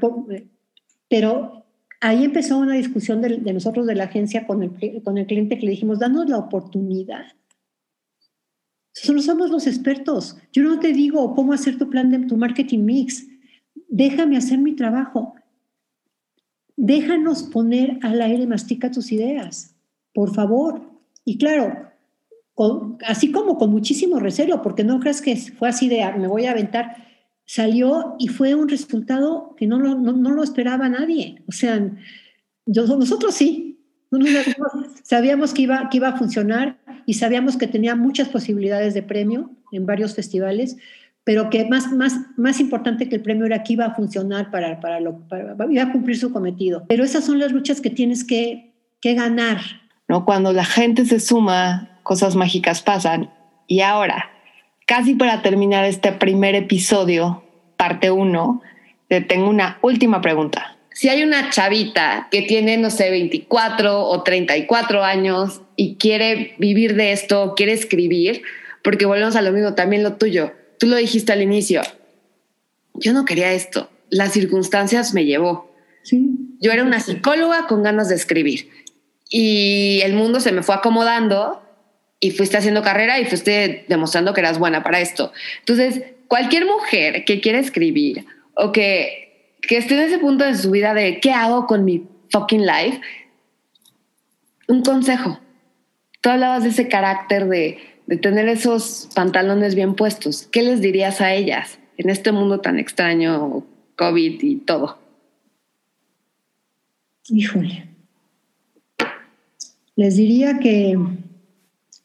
[1.07, 1.65] pero
[2.01, 5.65] ahí empezó una discusión de, nosotros de la agencia con el, con el cliente que
[5.65, 7.25] le dijimos, danos la oportunidad.
[8.93, 10.37] Solo somos los expertos.
[10.51, 13.27] Yo no te digo cómo hacer tu plan de tu marketing mix.
[13.87, 15.35] Déjame hacer mi trabajo.
[16.75, 19.75] Déjanos poner al aire, mastica tus ideas,
[20.13, 20.81] por favor.
[21.25, 21.89] Y claro,
[23.05, 26.45] así como con muchísimo recelo, porque no creas que fue así de, ah, me voy
[26.45, 26.95] a aventar,
[27.45, 31.43] salió y fue un resultado que no lo, no, lo esperaba nadie.
[31.47, 31.81] O sea,
[32.65, 33.79] nosotros sí,
[35.03, 36.78] sabíamos que iba, que iba a funcionar
[37.09, 40.77] y sabíamos que tenía muchas posibilidades de premio en varios festivales,
[41.23, 44.79] pero que más, más, más importante que el premio era que iba a funcionar para,
[44.79, 45.19] para, lo,
[45.71, 46.85] iba a cumplir su cometido.
[46.87, 49.59] Pero esas son las luchas que tienes que, que ganar.
[50.07, 50.23] ¿No?
[50.23, 53.31] Cuando la gente se suma cosas mágicas pasan.
[53.65, 54.29] Y ahora,
[54.85, 57.41] casi para terminar este primer episodio,
[57.75, 58.61] parte 1,
[59.07, 60.77] te tengo una última pregunta.
[60.93, 66.95] Si hay una chavita que tiene, no sé, 24 o 34 años y quiere vivir
[66.95, 68.41] de esto, quiere escribir,
[68.83, 70.53] porque volvemos a lo mismo, también lo tuyo.
[70.77, 71.81] Tú lo dijiste al inicio.
[72.95, 73.89] Yo no quería esto.
[74.09, 75.73] Las circunstancias me llevó.
[76.59, 78.69] Yo era una psicóloga con ganas de escribir
[79.29, 81.61] y el mundo se me fue acomodando
[82.19, 85.31] y fuiste haciendo carrera y fuiste demostrando que eras buena para esto.
[85.59, 88.25] Entonces, cualquier mujer que quiera escribir
[88.55, 89.28] o que,
[89.61, 93.01] que esté en ese punto de su vida de qué hago con mi fucking life,
[94.67, 95.39] un consejo.
[96.21, 100.47] Tú hablabas de ese carácter de, de tener esos pantalones bien puestos.
[100.51, 104.99] ¿Qué les dirías a ellas en este mundo tan extraño, COVID y todo?
[107.29, 107.87] Híjole.
[109.95, 110.97] Les diría que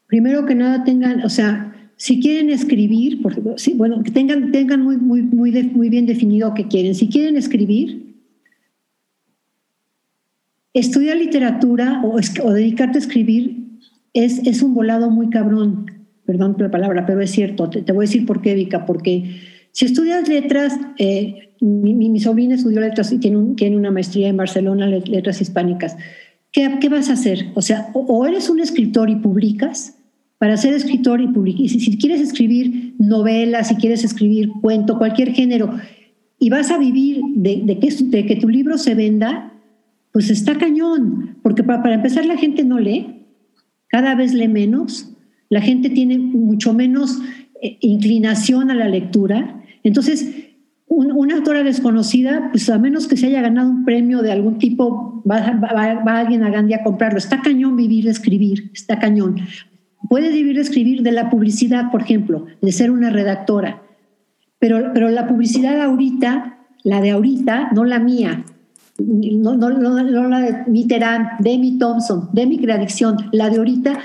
[0.06, 3.20] primero que nada tengan, o sea, si quieren escribir,
[3.76, 5.22] bueno, que tengan, tengan muy,
[5.88, 6.94] bien definido qué quieren.
[6.94, 8.14] Si quieren escribir,
[10.72, 13.64] estudiar literatura o, dedicarte a escribir
[14.12, 15.90] es, un volado muy cabrón.
[16.26, 17.70] Perdón por la palabra, pero es cierto.
[17.70, 19.40] Te, voy a decir por qué, Vika, porque
[19.72, 25.40] si estudias letras, eh, mi, sobrina estudió letras y tiene, una maestría en Barcelona, letras
[25.40, 25.96] hispánicas.
[26.50, 27.46] ¿Qué, ¿Qué, vas a hacer?
[27.54, 29.98] O sea, o eres un escritor y publicas,
[30.44, 31.70] para ser escritor y publicar.
[31.70, 35.70] Si, si quieres escribir novelas, si quieres escribir cuento, cualquier género,
[36.38, 39.54] y vas a vivir de, que, de que tu libro se venda,
[40.12, 43.22] pues está cañón, porque para, empezar la gente no lee,
[43.88, 45.16] cada vez lee menos,
[45.48, 47.22] la gente tiene mucho menos
[47.62, 49.62] eh, inclinación a la lectura.
[49.82, 50.28] Entonces,
[50.88, 55.22] una autora desconocida, pues a menos que se haya ganado un premio de algún tipo,
[55.26, 55.52] va,
[56.06, 57.16] va alguien a Gandhi a comprarlo.
[57.16, 59.36] Está cañón vivir, escribir, está cañón.
[60.08, 63.82] Puede vivir escribir de la publicidad, por ejemplo, de ser una redactora,
[64.58, 68.44] pero, pero la publicidad ahorita, la de ahorita, no la mía,
[68.98, 73.98] no, la de Mitterrand, de mi Thompson, de mi Creadicción, la de ahorita,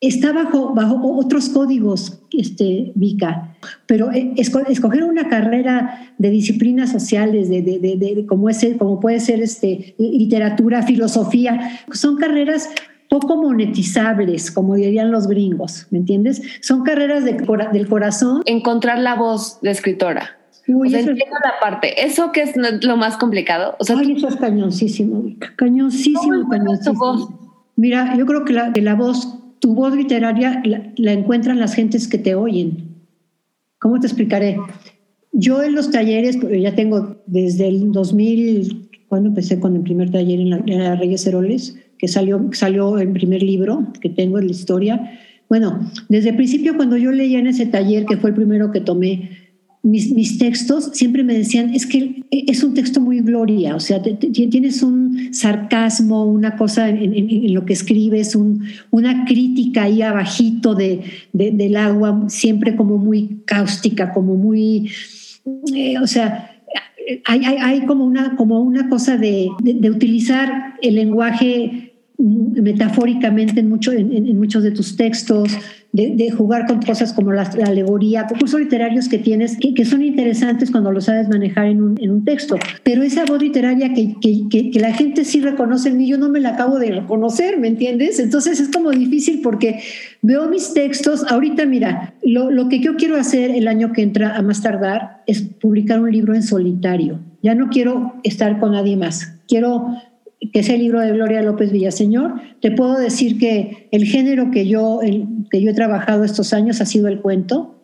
[0.00, 7.48] está bajo, bajo otros códigos, este, Vika, pero eh, escoger una carrera de disciplinas sociales,
[7.48, 12.68] de, de, de, como, es, como puede ser este, literatura, filosofía, son carreras
[13.20, 16.42] poco monetizables, como dirían los gringos, ¿me entiendes?
[16.60, 17.34] Son carreras de,
[17.72, 18.42] del corazón.
[18.46, 20.36] Encontrar la voz de escritora.
[20.66, 22.04] Uy, o entiendo la parte.
[22.04, 23.76] ¿Eso que es lo más complicado?
[23.78, 25.24] O sea, Ay, eso es cañoncísimo,
[25.56, 27.38] cañoncísimo, cañoncísimo.
[27.76, 30.62] Mira, yo creo que la, que la voz tu voz literaria
[30.96, 32.96] la, encuentran las gentes que te oyen.
[33.78, 34.58] ¿Cómo te explicaré?
[35.32, 40.40] Yo en los talleres, ya tengo desde el 2000, cuando empecé con el primer taller
[40.40, 45.18] en la, Reyes Heroles, que salió, salió el primer libro que tengo en la historia.
[45.48, 48.80] Bueno, desde el principio cuando yo leía en ese taller, que fue el primero que
[48.80, 49.30] tomé,
[49.84, 54.82] mis, textos siempre me decían, es que es un texto muy gloria, o sea, tienes
[54.82, 58.34] un sarcasmo, una cosa en, lo que escribes,
[58.90, 61.02] una crítica ahí abajito de,
[61.34, 64.90] del agua, siempre como muy cáustica, como muy,
[65.74, 66.53] eh, o sea,
[67.24, 69.50] hay, como, una, como una cosa de,
[69.90, 75.50] utilizar el lenguaje metafóricamente en, mucho, en, muchos de tus textos,
[75.92, 80.92] de, jugar con cosas como la, alegoría, cursos literarios que tienes que, son interesantes cuando
[80.92, 82.56] lo sabes manejar en un, en un texto.
[82.84, 86.40] Pero esa voz literaria que, que, la gente sí reconoce en mí, yo no me
[86.40, 88.20] la acabo de reconocer, ¿me entiendes?
[88.20, 89.80] Entonces es como difícil porque
[90.22, 94.36] veo mis textos, ahorita mira, lo, lo que yo quiero hacer el año que entra
[94.36, 97.20] a más tardar es publicar un libro en solitario.
[97.42, 99.38] Ya no quiero estar con nadie más.
[99.46, 99.88] Quiero
[100.52, 104.66] que es el libro de Gloria López Villaseñor, te puedo decir que el género que
[104.66, 105.00] yo,
[105.50, 107.80] que yo he trabajado estos años ha sido el cuento,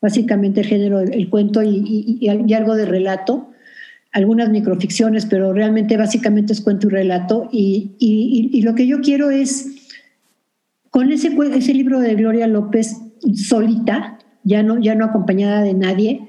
[0.00, 3.50] básicamente el género del cuento y, algo de relato,
[4.12, 7.48] algunas microficciones, pero realmente básicamente es cuento y relato.
[7.52, 9.90] Y, lo que yo quiero es,
[10.90, 12.96] con ese, ese libro de Gloria López
[13.34, 16.28] solita, ya no, ya no acompañada de nadie,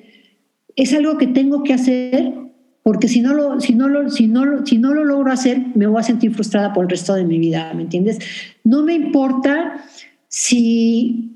[0.75, 2.42] es algo que tengo que hacer
[2.83, 5.87] porque si no lo, si no lo, si no, si no lo logro hacer, me
[5.87, 8.19] voy a sentir frustrada por el resto de mi vida, ¿me entiendes?
[8.63, 9.81] No me importa
[10.27, 11.29] si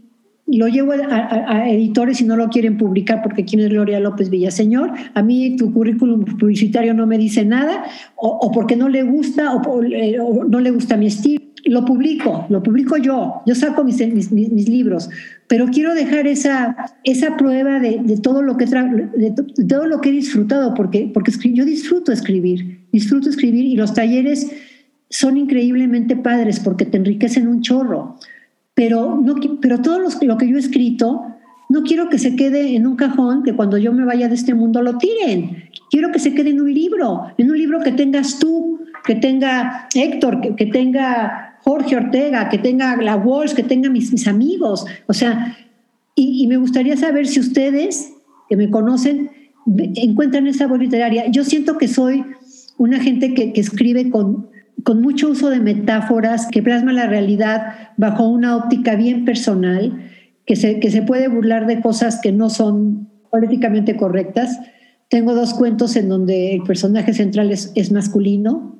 [0.45, 4.91] lo llevo a, editores y no lo quieren publicar porque quién es Gloria López Villaseñor,
[5.13, 7.85] a mí tu currículum publicitario no me dice nada,
[8.15, 12.63] o, porque no le gusta, o, o no le gusta mi estilo lo publico, lo
[12.63, 15.09] publico yo, yo saco mis, libros,
[15.47, 20.73] pero quiero dejar esa, esa prueba de, todo lo que todo lo que he disfrutado,
[20.73, 24.51] porque, porque yo disfruto escribir, disfruto escribir y los talleres
[25.09, 28.17] son increíblemente padres porque te enriquecen un chorro,
[28.73, 31.23] pero, no, pero todo lo que yo he escrito
[31.69, 34.53] no quiero que se quede en un cajón que cuando yo me vaya de este
[34.53, 35.63] mundo lo tiren.
[35.89, 39.87] Quiero que se quede en un libro, en un libro que tengas tú, que tenga
[39.93, 44.85] Héctor, que, que tenga Jorge Ortega, que tenga la Walsh, que tenga mis, amigos.
[45.05, 45.57] O sea,
[46.15, 48.13] y, me gustaría saber si ustedes,
[48.47, 49.31] que me conocen,
[49.95, 51.27] encuentran esa voz literaria.
[51.29, 52.23] Yo siento que soy
[52.77, 54.47] una gente que, escribe con,
[54.83, 60.09] con mucho uso de metáforas, que plasma la realidad bajo una óptica bien personal,
[60.45, 64.57] que se, que se puede burlar de cosas que no son políticamente correctas.
[65.09, 68.76] Tengo dos cuentos en donde el personaje central es masculino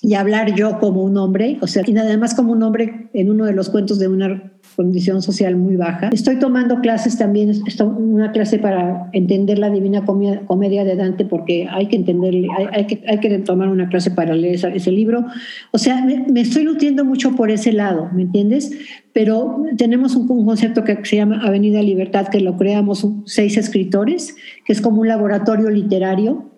[0.00, 3.30] y hablar yo como un hombre, o sea, y nada más como un hombre en
[3.30, 6.10] uno de los cuentos de una condición social muy baja.
[6.12, 7.50] Estoy tomando clases también,
[7.96, 13.02] una clase para entender la Divina Comedia de Dante, porque hay que entenderle, hay, que,
[13.08, 15.26] hay que tomar una clase para leer ese, libro.
[15.72, 18.70] O sea, me, estoy nutriendo mucho por ese lado, ¿me entiendes?
[19.12, 24.36] Pero tenemos un, un concepto que se llama Avenida Libertad, que lo creamos seis escritores,
[24.64, 26.52] que es como un laboratorio literario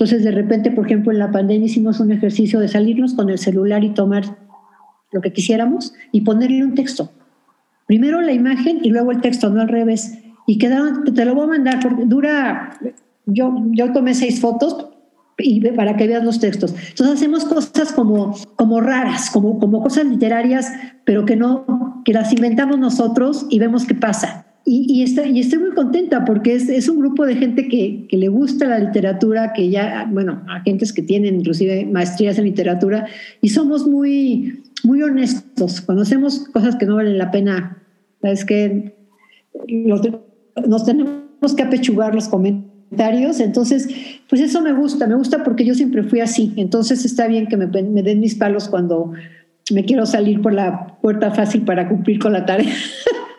[0.00, 3.36] entonces, de repente, por ejemplo, en la pandemia hicimos un ejercicio de salirnos con el
[3.36, 4.38] celular y tomar
[5.12, 7.10] lo que quisiéramos y ponerle un texto.
[7.86, 10.18] Primero la imagen y luego el texto, no al revés.
[10.46, 12.78] Y quedaron, te lo voy a mandar porque dura,
[13.26, 14.88] yo, yo tomé seis fotos
[15.36, 16.74] y para que veas los textos.
[16.88, 20.72] Entonces hacemos cosas como, como raras, como, como cosas literarias,
[21.04, 24.46] pero que no, que las inventamos nosotros y vemos qué pasa.
[24.66, 28.16] Y, estoy, y, estoy, muy contenta porque es, es un grupo de gente que, que,
[28.16, 33.06] le gusta la literatura, que ya, bueno, agentes que tienen inclusive maestrías en literatura,
[33.40, 35.80] y somos muy, muy honestos.
[35.80, 37.82] Cuando hacemos cosas que no valen la pena,
[38.22, 38.94] es que
[40.66, 43.40] nos tenemos que apechugar los comentarios.
[43.40, 43.88] Entonces,
[44.28, 46.52] pues eso me gusta, me gusta porque yo siempre fui así.
[46.56, 49.12] Entonces está bien que me, me den mis palos cuando
[49.72, 52.72] me quiero salir por la puerta fácil para cumplir con la tarea.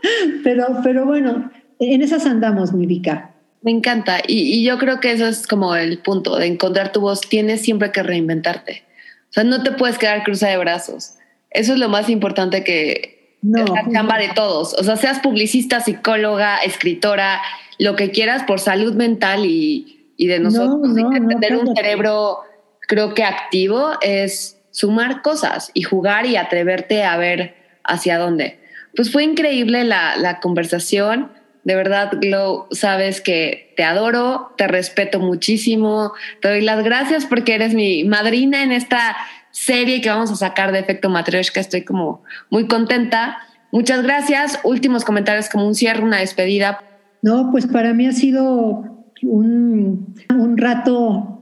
[0.44, 3.32] pero, pero bueno, en esas andamos, mi Vika.
[3.62, 7.22] Me encanta y, yo creo que eso es como el punto de encontrar tu voz.
[7.22, 8.84] Tienes siempre que reinventarte.
[9.30, 11.16] O sea, no te puedes quedar cruza de brazos.
[11.52, 14.74] Eso es lo más importante que, es la chamba de todos.
[14.74, 17.42] O sea, seas publicista, psicóloga, escritora,
[17.78, 20.94] lo que quieras por salud mental y, y de nosotros.
[20.96, 22.40] tener un cerebro,
[22.88, 28.60] creo que activo, es sumar cosas y jugar y atreverte a ver hacia dónde.
[28.96, 31.32] Pues fue increíble la, la conversación.
[31.64, 37.54] De verdad, Glow, sabes que te adoro, te respeto muchísimo, te doy las gracias porque
[37.54, 39.16] eres mi madrina en esta
[39.52, 41.60] serie que vamos a sacar de Efecto Matryoshka.
[41.60, 43.38] Estoy como muy contenta.
[43.72, 44.60] Muchas gracias.
[44.64, 46.82] Últimos comentarios como un cierre, una despedida.
[47.22, 51.41] No, pues para mí ha sido un, un rato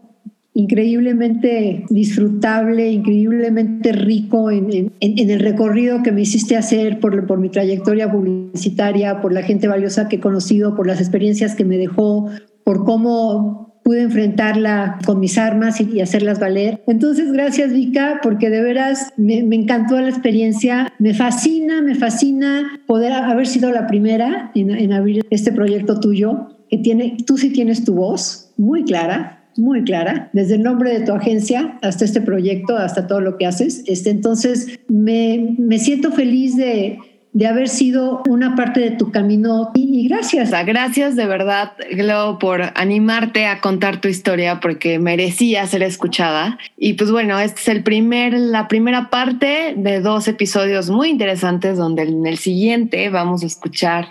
[0.53, 7.39] increíblemente disfrutable, increíblemente rico en, en, en, el recorrido que me hiciste hacer por, por
[7.39, 11.77] mi trayectoria publicitaria, por la gente valiosa que he conocido, por las experiencias que me
[11.77, 12.29] dejó,
[12.63, 16.83] por cómo pude enfrentarla con mis armas y, hacerlas valer.
[16.85, 20.93] Entonces, gracias Vika, porque de veras me, encantó la experiencia.
[20.99, 26.59] Me fascina, me fascina poder haber sido la primera en, en abrir este proyecto tuyo,
[26.69, 31.05] que tiene, tú sí tienes tu voz muy clara, muy clara, desde el nombre de
[31.05, 33.83] tu agencia hasta este proyecto, hasta todo lo que haces.
[33.85, 36.97] Este, entonces, me, me siento feliz de,
[37.31, 40.51] de haber sido una parte de tu camino y, gracias.
[40.65, 46.57] Gracias de verdad, Glo, por animarte a contar tu historia porque merecía ser escuchada.
[46.77, 51.77] Y pues bueno, este es el primer, la primera parte de dos episodios muy interesantes
[51.77, 54.07] donde en el siguiente vamos a escuchar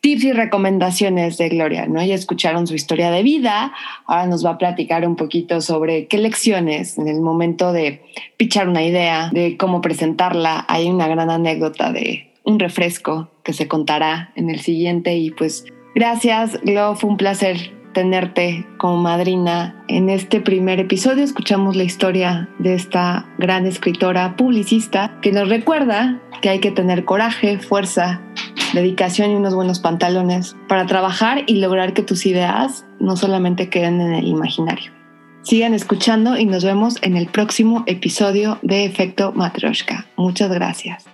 [0.00, 2.02] tips y recomendaciones de Gloria, ¿no?
[2.02, 3.72] Ya escucharon su historia de vida,
[4.06, 8.02] ahora nos va a platicar un poquito sobre qué lecciones en el momento de
[8.36, 10.64] pichar una idea, de cómo presentarla.
[10.68, 15.16] Hay una gran anécdota de un refresco que se contará en el siguiente.
[15.16, 21.24] Y pues gracias, Glo, fue un placer tenerte como madrina en este primer episodio.
[21.24, 27.04] Escuchamos la historia de esta gran escritora publicista que nos recuerda que hay que tener
[27.04, 28.22] coraje, fuerza,
[28.74, 34.00] dedicación y unos buenos pantalones para trabajar y lograr que tus ideas no solamente queden
[34.00, 34.92] en el imaginario.
[35.42, 40.06] Sigan escuchando y nos vemos en el próximo episodio de Efecto Matryoshka.
[40.16, 41.06] Muchas gracias.